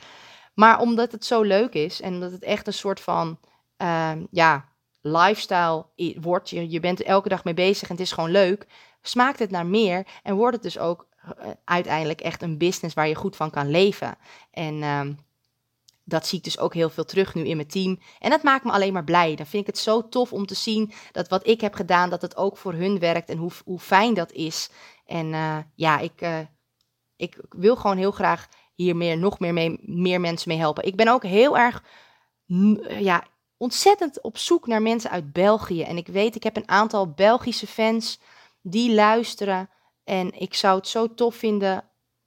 [0.55, 3.39] Maar omdat het zo leuk is en dat het echt een soort van,
[3.83, 4.68] uh, ja,
[5.07, 5.86] lifestyle
[6.20, 6.50] wordt.
[6.50, 8.66] Je, je bent er elke dag mee bezig en het is gewoon leuk.
[9.02, 13.09] Smaakt het naar meer en wordt het dus ook uh, uiteindelijk echt een business waar
[13.09, 14.18] je goed van kan leven.
[14.50, 15.00] En uh,
[16.04, 17.98] dat zie ik dus ook heel veel terug nu in mijn team.
[18.18, 19.34] En dat maakt me alleen maar blij.
[19.34, 22.22] Dan vind ik het zo tof om te zien dat wat ik heb gedaan, dat
[22.22, 24.70] het ook voor hun werkt en hoe, hoe fijn dat is.
[25.07, 26.38] En uh, ja, ik, uh,
[27.16, 30.86] ik wil gewoon heel graag hier meer, nog meer, mee, meer mensen mee helpen.
[30.86, 31.82] Ik ben ook heel erg,
[32.98, 33.24] ja,
[33.57, 35.82] ontzettend op zoek naar mensen uit België.
[35.82, 38.20] En ik weet, ik heb een aantal Belgische fans
[38.62, 39.70] die luisteren.
[40.04, 41.84] En ik zou het zo tof vinden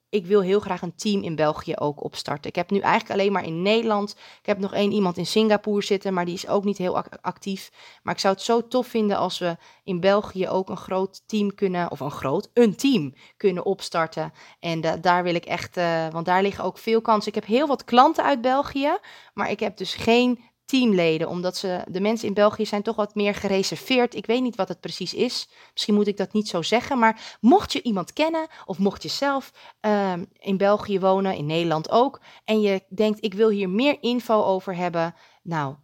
[0.09, 2.49] ik wil heel graag een team in België ook opstarten.
[2.49, 4.11] Ik heb nu eigenlijk alleen maar in Nederland.
[4.11, 7.71] Ik heb nog één iemand in Singapore zitten, maar die is ook niet heel actief.
[8.03, 11.55] Maar ik zou het zo tof vinden als we in België ook een groot team
[11.55, 14.33] kunnen, of een groot, een team kunnen opstarten.
[14.59, 17.27] En daar wil ik echt, uh, want daar liggen ook veel kansen.
[17.27, 18.97] Ik heb heel wat klanten uit België,
[19.33, 20.39] maar ik heb dus geen
[20.69, 24.15] teamleden, omdat ze, de mensen in België zijn toch wat meer gereserveerd.
[24.15, 25.49] Ik weet niet wat het precies is.
[25.73, 29.09] Misschien moet ik dat niet zo zeggen, maar mocht je iemand kennen of mocht je
[29.09, 29.51] zelf
[29.81, 34.43] uh, in België wonen, in Nederland ook, en je denkt ik wil hier meer info
[34.43, 35.75] over hebben, nou,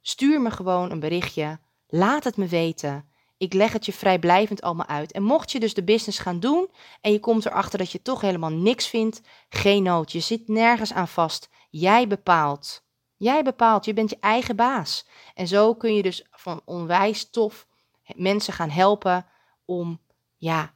[0.00, 1.58] stuur me gewoon een berichtje.
[1.86, 3.08] Laat het me weten.
[3.36, 5.12] Ik leg het je vrijblijvend allemaal uit.
[5.12, 6.70] En mocht je dus de business gaan doen
[7.00, 10.12] en je komt erachter dat je toch helemaal niks vindt, geen nood.
[10.12, 11.48] Je zit nergens aan vast.
[11.70, 12.85] Jij bepaalt.
[13.16, 15.06] Jij bepaalt, je bent je eigen baas.
[15.34, 17.66] En zo kun je dus van onwijs tof
[18.14, 19.26] mensen gaan helpen
[19.64, 20.00] om
[20.36, 20.74] ja,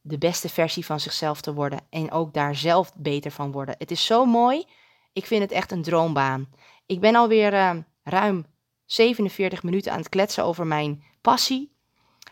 [0.00, 3.74] de beste versie van zichzelf te worden en ook daar zelf beter van worden.
[3.78, 4.64] Het is zo mooi.
[5.12, 6.48] Ik vind het echt een droombaan.
[6.86, 8.46] Ik ben alweer uh, ruim
[8.84, 11.76] 47 minuten aan het kletsen over mijn passie.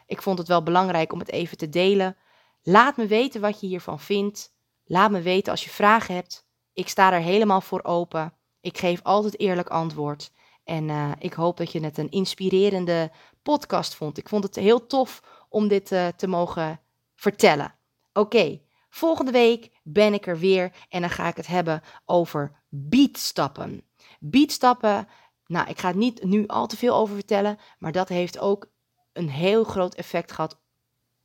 [0.07, 2.16] Ik vond het wel belangrijk om het even te delen.
[2.62, 4.55] Laat me weten wat je hiervan vindt.
[4.85, 6.47] Laat me weten als je vragen hebt.
[6.72, 8.38] Ik sta er helemaal voor open.
[8.69, 10.33] Ik geef altijd eerlijk antwoord.
[10.64, 13.11] En uh, ik hoop dat je het een inspirerende
[13.43, 14.19] podcast vond.
[14.19, 16.81] Ik vond het heel tof om dit uh, te mogen
[17.14, 17.75] vertellen.
[18.12, 23.83] Oké, volgende week ben ik er weer en dan ga ik het hebben over beatstappen.
[24.21, 25.09] Beatstappen,
[25.47, 28.71] nou, ik ga het niet nu al te veel over vertellen, maar dat heeft ook
[29.12, 30.61] een heel groot effect gehad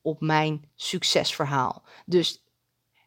[0.02, 1.84] op mijn succesverhaal.
[2.06, 2.44] Dus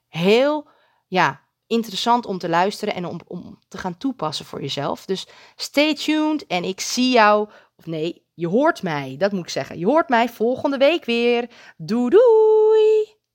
[0.09, 0.69] heel,
[1.07, 5.05] ja, interessant om te luisteren en om, om te gaan toepassen voor jezelf.
[5.05, 9.49] Dus stay tuned en ik zie jou, of nee, je hoort mij, dat moet ik
[9.49, 9.79] zeggen.
[9.79, 11.51] Je hoort mij volgende week weer.
[11.77, 13.16] Doei doei!